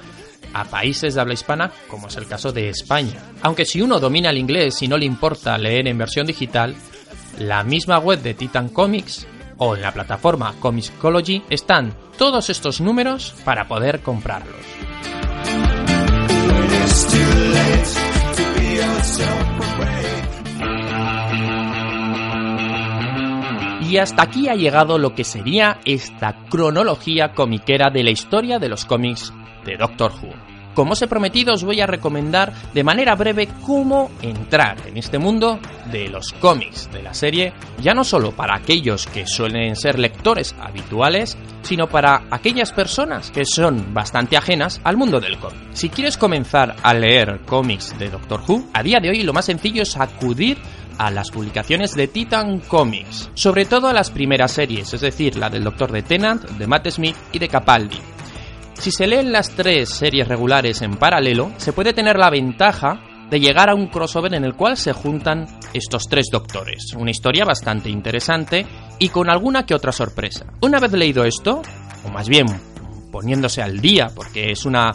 a 0.53 0.65
países 0.65 1.15
de 1.15 1.21
habla 1.21 1.33
hispana, 1.33 1.71
como 1.87 2.07
es 2.07 2.15
el 2.15 2.27
caso 2.27 2.51
de 2.51 2.69
España. 2.69 3.19
Aunque 3.41 3.65
si 3.65 3.81
uno 3.81 3.99
domina 3.99 4.29
el 4.29 4.37
inglés 4.37 4.81
y 4.81 4.87
no 4.87 4.97
le 4.97 5.05
importa 5.05 5.57
leer 5.57 5.87
en 5.87 5.97
versión 5.97 6.27
digital, 6.27 6.75
la 7.39 7.63
misma 7.63 7.99
web 7.99 8.21
de 8.21 8.33
Titan 8.33 8.69
Comics 8.69 9.27
o 9.57 9.75
en 9.75 9.81
la 9.81 9.91
plataforma 9.91 10.53
Comicsology 10.59 11.43
están 11.49 11.93
todos 12.17 12.49
estos 12.49 12.81
números 12.81 13.33
para 13.43 13.67
poder 13.67 14.01
comprarlos. 14.01 14.55
Y 23.89 23.97
hasta 23.97 24.23
aquí 24.23 24.47
ha 24.47 24.55
llegado 24.55 24.97
lo 24.97 25.13
que 25.13 25.23
sería 25.23 25.79
esta 25.83 26.45
cronología 26.49 27.33
comiquera 27.33 27.89
de 27.89 28.03
la 28.03 28.11
historia 28.11 28.57
de 28.57 28.69
los 28.69 28.85
cómics 28.85 29.33
de 29.65 29.75
Doctor 29.75 30.13
Who. 30.13 30.53
Como 30.73 30.93
os 30.93 31.01
he 31.01 31.07
prometido, 31.07 31.53
os 31.53 31.63
voy 31.63 31.81
a 31.81 31.85
recomendar 31.85 32.51
de 32.73 32.83
manera 32.83 33.13
breve 33.15 33.47
cómo 33.63 34.09
entrar 34.21 34.77
en 34.87 34.97
este 34.97 35.19
mundo 35.19 35.59
de 35.91 36.07
los 36.07 36.31
cómics 36.33 36.91
de 36.91 37.03
la 37.03 37.13
serie, 37.13 37.53
ya 37.79 37.93
no 37.93 38.03
solo 38.03 38.31
para 38.31 38.55
aquellos 38.55 39.05
que 39.05 39.27
suelen 39.27 39.75
ser 39.75 39.99
lectores 39.99 40.55
habituales, 40.59 41.37
sino 41.61 41.87
para 41.87 42.23
aquellas 42.31 42.71
personas 42.71 43.29
que 43.29 43.45
son 43.45 43.93
bastante 43.93 44.35
ajenas 44.35 44.81
al 44.83 44.97
mundo 44.97 45.19
del 45.19 45.37
cómic. 45.37 45.59
Si 45.73 45.89
quieres 45.89 46.17
comenzar 46.17 46.75
a 46.81 46.93
leer 46.93 47.41
cómics 47.45 47.97
de 47.99 48.09
Doctor 48.09 48.41
Who, 48.47 48.69
a 48.73 48.81
día 48.81 48.99
de 48.99 49.09
hoy 49.09 49.21
lo 49.21 49.33
más 49.33 49.45
sencillo 49.45 49.83
es 49.83 49.95
acudir 49.95 50.57
a 50.97 51.11
las 51.11 51.31
publicaciones 51.31 51.93
de 51.93 52.07
Titan 52.07 52.59
Comics, 52.59 53.31
sobre 53.33 53.65
todo 53.65 53.87
a 53.87 53.93
las 53.93 54.11
primeras 54.11 54.51
series, 54.51 54.93
es 54.93 55.01
decir, 55.01 55.35
la 55.37 55.49
del 55.49 55.63
Doctor 55.63 55.91
de 55.91 56.03
Tennant, 56.03 56.43
de 56.43 56.67
Matt 56.67 56.89
Smith 56.89 57.15
y 57.31 57.39
de 57.39 57.47
Capaldi. 57.47 57.99
Si 58.73 58.91
se 58.91 59.07
leen 59.07 59.31
las 59.31 59.51
tres 59.51 59.89
series 59.89 60.27
regulares 60.27 60.81
en 60.81 60.97
paralelo, 60.97 61.51
se 61.57 61.73
puede 61.73 61.93
tener 61.93 62.17
la 62.17 62.29
ventaja 62.29 63.01
de 63.29 63.39
llegar 63.39 63.69
a 63.69 63.75
un 63.75 63.87
crossover 63.87 64.33
en 64.33 64.43
el 64.43 64.55
cual 64.55 64.77
se 64.77 64.93
juntan 64.93 65.47
estos 65.73 66.07
tres 66.07 66.27
doctores. 66.31 66.93
Una 66.95 67.11
historia 67.11 67.45
bastante 67.45 67.89
interesante 67.89 68.65
y 68.99 69.09
con 69.09 69.29
alguna 69.29 69.65
que 69.65 69.73
otra 69.73 69.91
sorpresa. 69.91 70.45
Una 70.61 70.79
vez 70.79 70.91
leído 70.91 71.23
esto, 71.23 71.61
o 72.05 72.09
más 72.09 72.27
bien 72.27 72.45
poniéndose 73.11 73.61
al 73.61 73.79
día, 73.79 74.09
porque 74.13 74.51
es 74.51 74.65
una 74.65 74.91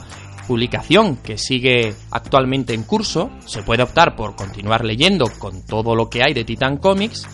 publicación 0.49 1.17
que 1.17 1.37
sigue 1.37 1.95
actualmente 2.11 2.73
en 2.73 2.83
curso, 2.83 3.31
se 3.45 3.63
puede 3.63 3.83
optar 3.83 4.17
por 4.17 4.35
continuar 4.35 4.83
leyendo 4.83 5.27
con 5.39 5.65
todo 5.65 5.95
lo 5.95 6.09
que 6.09 6.23
hay 6.23 6.33
de 6.33 6.45
Titan 6.45 6.79
Comics 6.79 7.29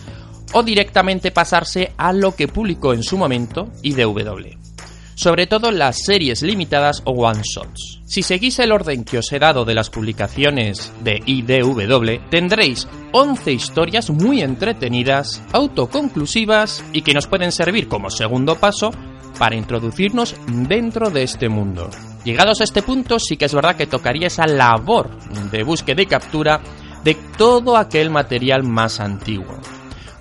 o 0.53 0.61
directamente 0.61 1.31
pasarse 1.31 1.93
a 1.97 2.11
lo 2.11 2.35
que 2.35 2.49
publicó 2.49 2.93
en 2.93 3.03
su 3.03 3.17
momento 3.17 3.71
IDW. 3.81 4.64
Sobre 5.15 5.47
todo 5.47 5.71
las 5.71 6.03
series 6.05 6.41
limitadas 6.41 7.01
o 7.05 7.11
one-shots. 7.11 8.01
Si 8.05 8.21
seguís 8.21 8.59
el 8.59 8.71
orden 8.71 9.03
que 9.03 9.17
os 9.17 9.31
he 9.31 9.39
dado 9.39 9.65
de 9.65 9.73
las 9.73 9.89
publicaciones 9.89 10.91
de 11.03 11.21
IDW, 11.25 12.29
tendréis 12.29 12.87
11 13.13 13.51
historias 13.51 14.09
muy 14.09 14.41
entretenidas, 14.41 15.41
autoconclusivas 15.53 16.83
y 16.93 17.01
que 17.01 17.13
nos 17.13 17.27
pueden 17.27 17.51
servir 17.51 17.87
como 17.87 18.09
segundo 18.09 18.55
paso 18.55 18.91
para 19.39 19.55
introducirnos 19.55 20.35
dentro 20.47 21.09
de 21.09 21.23
este 21.23 21.49
mundo. 21.49 21.89
Llegados 22.23 22.61
a 22.61 22.63
este 22.63 22.81
punto, 22.81 23.19
sí 23.19 23.37
que 23.37 23.45
es 23.45 23.53
verdad 23.53 23.75
que 23.75 23.87
tocaría 23.87 24.27
esa 24.27 24.47
labor 24.47 25.09
de 25.51 25.63
búsqueda 25.63 26.01
y 26.01 26.07
captura 26.07 26.61
de 27.03 27.15
todo 27.37 27.77
aquel 27.77 28.09
material 28.09 28.63
más 28.63 28.99
antiguo. 28.99 29.59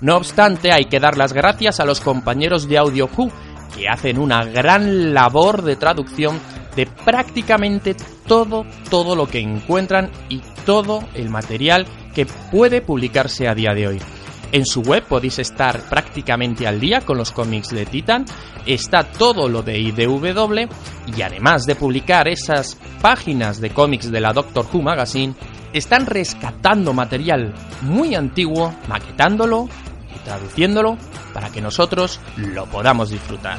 No 0.00 0.16
obstante, 0.16 0.70
hay 0.70 0.84
que 0.84 1.00
dar 1.00 1.16
las 1.16 1.32
gracias 1.32 1.80
a 1.80 1.86
los 1.86 2.00
compañeros 2.00 2.68
de 2.68 2.76
Audio 2.76 3.08
Who, 3.16 3.32
que 3.74 3.88
hacen 3.88 4.18
una 4.18 4.44
gran 4.44 5.14
labor 5.14 5.62
de 5.62 5.76
traducción 5.76 6.40
de 6.76 6.86
prácticamente 6.86 7.94
todo, 8.26 8.64
todo 8.90 9.14
lo 9.14 9.26
que 9.26 9.40
encuentran 9.40 10.10
y 10.28 10.40
todo 10.64 11.04
el 11.14 11.30
material 11.30 11.86
que 12.14 12.26
puede 12.26 12.80
publicarse 12.80 13.48
a 13.48 13.54
día 13.54 13.74
de 13.74 13.88
hoy. 13.88 14.00
En 14.52 14.66
su 14.66 14.82
web 14.82 15.02
podéis 15.08 15.40
estar 15.40 15.80
prácticamente 15.88 16.66
al 16.66 16.78
día 16.78 17.00
con 17.00 17.18
los 17.18 17.32
cómics 17.32 17.70
de 17.70 17.86
Titan, 17.86 18.24
está 18.66 19.02
todo 19.02 19.48
lo 19.48 19.62
de 19.62 19.78
IDW 19.80 20.68
y 21.16 21.22
además 21.22 21.64
de 21.64 21.74
publicar 21.74 22.28
esas 22.28 22.78
páginas 23.00 23.60
de 23.60 23.70
cómics 23.70 24.12
de 24.12 24.20
la 24.20 24.32
Doctor 24.32 24.66
Who 24.72 24.80
Magazine, 24.80 25.34
están 25.72 26.06
rescatando 26.06 26.92
material 26.92 27.52
muy 27.82 28.14
antiguo, 28.14 28.72
maquetándolo 28.88 29.68
traduciéndolo 30.24 30.96
para 31.32 31.50
que 31.50 31.60
nosotros 31.60 32.20
lo 32.36 32.66
podamos 32.66 33.10
disfrutar. 33.10 33.58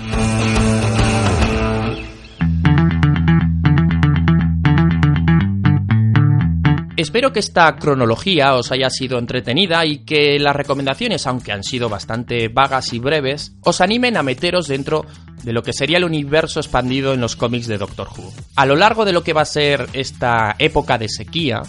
Espero 6.97 7.34
que 7.34 7.39
esta 7.39 7.76
cronología 7.76 8.55
os 8.55 8.72
haya 8.72 8.89
sido 8.89 9.20
entretenida 9.20 9.86
y 9.86 10.05
que 10.05 10.39
las 10.39 10.55
recomendaciones, 10.55 11.28
aunque 11.28 11.51
han 11.51 11.63
sido 11.63 11.89
bastante 11.89 12.47
vagas 12.47 12.93
y 12.93 12.99
breves, 12.99 13.53
os 13.61 13.82
animen 13.82 14.16
a 14.16 14.24
meteros 14.24 14.68
dentro 14.68 15.05
de 15.43 15.51
lo 15.51 15.61
que 15.61 15.74
sería 15.74 15.97
el 15.97 16.05
universo 16.05 16.59
expandido 16.59 17.13
en 17.13 17.20
los 17.20 17.36
cómics 17.36 17.68
de 17.68 17.78
Doctor 17.78 18.07
Who. 18.18 18.34
A 18.55 18.66
lo 18.66 18.76
largo 18.76 19.03
de 19.03 19.11
lo 19.11 19.24
que 19.24 19.34
va 19.34 19.41
a 19.41 19.45
ser 19.45 19.88
esta 19.93 20.55
época 20.57 20.97
de 20.97 21.09
sequía, 21.09 21.61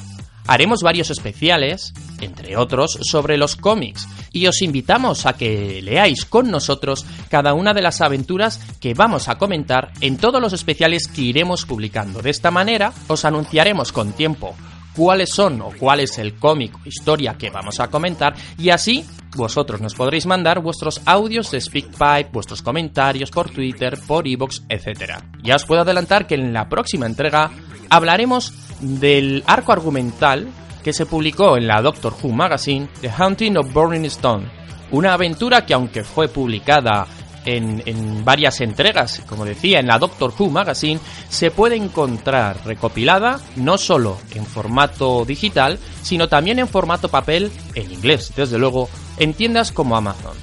haremos 0.46 0.82
varios 0.82 1.10
especiales, 1.10 1.92
entre 2.20 2.56
otros, 2.56 2.98
sobre 3.02 3.36
los 3.36 3.56
cómics, 3.56 4.08
y 4.32 4.46
os 4.46 4.62
invitamos 4.62 5.26
a 5.26 5.34
que 5.34 5.80
leáis 5.82 6.24
con 6.24 6.50
nosotros 6.50 7.06
cada 7.28 7.54
una 7.54 7.74
de 7.74 7.82
las 7.82 8.00
aventuras 8.00 8.60
que 8.80 8.94
vamos 8.94 9.28
a 9.28 9.38
comentar 9.38 9.92
en 10.00 10.16
todos 10.16 10.40
los 10.40 10.52
especiales 10.52 11.08
que 11.08 11.22
iremos 11.22 11.64
publicando. 11.66 12.22
De 12.22 12.30
esta 12.30 12.50
manera, 12.50 12.92
os 13.08 13.24
anunciaremos 13.24 13.92
con 13.92 14.12
tiempo 14.12 14.54
cuáles 14.96 15.30
son 15.30 15.60
o 15.60 15.70
cuál 15.78 16.00
es 16.00 16.18
el 16.18 16.34
cómic 16.34 16.74
o 16.74 16.88
historia 16.88 17.36
que 17.38 17.50
vamos 17.50 17.80
a 17.80 17.88
comentar 17.88 18.34
y 18.58 18.70
así 18.70 19.04
vosotros 19.36 19.82
nos 19.82 19.94
podréis 19.94 20.24
mandar 20.24 20.60
vuestros 20.60 21.02
audios 21.04 21.50
de 21.50 21.60
SpeakPipe, 21.60 22.30
vuestros 22.32 22.62
comentarios 22.62 23.30
por 23.30 23.50
Twitter, 23.50 23.98
por 24.06 24.26
Evox, 24.26 24.62
etc. 24.70 25.18
Ya 25.42 25.56
os 25.56 25.66
puedo 25.66 25.82
adelantar 25.82 26.26
que 26.26 26.36
en 26.36 26.54
la 26.54 26.70
próxima 26.70 27.04
entrega 27.04 27.50
hablaremos 27.90 28.52
del 28.80 29.42
arco 29.46 29.72
argumental 29.72 30.48
que 30.82 30.92
se 30.92 31.06
publicó 31.06 31.56
en 31.56 31.66
la 31.66 31.82
Doctor 31.82 32.14
Who 32.22 32.30
Magazine, 32.30 32.88
The 33.00 33.10
Haunting 33.10 33.56
of 33.56 33.72
Burning 33.72 34.04
Stone, 34.04 34.48
una 34.92 35.14
aventura 35.14 35.66
que 35.66 35.74
aunque 35.74 36.04
fue 36.04 36.28
publicada 36.28 37.06
en, 37.46 38.24
varias 38.24 38.60
entregas, 38.60 39.22
como 39.26 39.44
decía, 39.44 39.80
en 39.80 39.86
la 39.86 39.98
Doctor 39.98 40.32
Who 40.36 40.50
Magazine, 40.50 41.00
se 41.28 41.50
puede 41.50 41.76
encontrar 41.76 42.58
recopilada 42.64 43.40
no 43.56 43.78
solo 43.78 44.18
en 44.34 44.44
formato 44.44 45.24
digital, 45.24 45.78
sino 46.02 46.28
también 46.28 46.58
en 46.58 46.68
formato 46.68 47.08
papel, 47.08 47.50
en 47.74 47.90
inglés, 47.90 48.32
desde 48.36 48.58
luego, 48.58 48.88
en 49.18 49.34
tiendas 49.34 49.72
como 49.72 49.96
Amazon. 49.96 50.36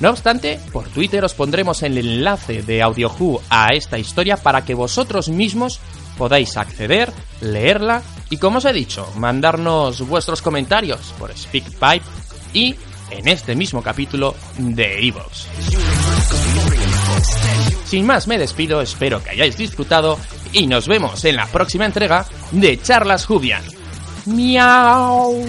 No 0.00 0.10
obstante, 0.10 0.60
por 0.72 0.88
Twitter 0.88 1.24
os 1.24 1.34
pondremos 1.34 1.82
el 1.82 1.96
enlace 1.96 2.62
de 2.62 2.82
Audio 2.82 3.10
Who 3.18 3.40
a 3.48 3.68
esta 3.68 3.98
historia 3.98 4.36
para 4.36 4.64
que 4.64 4.74
vosotros 4.74 5.28
mismos 5.28 5.80
podáis 6.16 6.56
acceder, 6.56 7.12
leerla 7.40 8.02
y, 8.30 8.38
como 8.38 8.58
os 8.58 8.64
he 8.64 8.72
dicho, 8.72 9.10
mandarnos 9.16 10.06
vuestros 10.06 10.42
comentarios 10.42 11.14
por 11.18 11.36
SpeakPipe 11.36 12.04
y 12.52 12.74
en 13.10 13.28
este 13.28 13.54
mismo 13.54 13.82
capítulo 13.82 14.34
de 14.58 15.06
Evox. 15.06 15.46
Sin 17.84 18.06
más 18.06 18.26
me 18.26 18.38
despido, 18.38 18.80
espero 18.80 19.22
que 19.22 19.30
hayáis 19.30 19.56
disfrutado 19.56 20.18
y 20.52 20.66
nos 20.66 20.88
vemos 20.88 21.24
en 21.24 21.36
la 21.36 21.46
próxima 21.46 21.84
entrega 21.84 22.26
de 22.50 22.80
Charlas 22.80 23.26
Jubian. 23.26 23.62
Miau. 24.26 25.44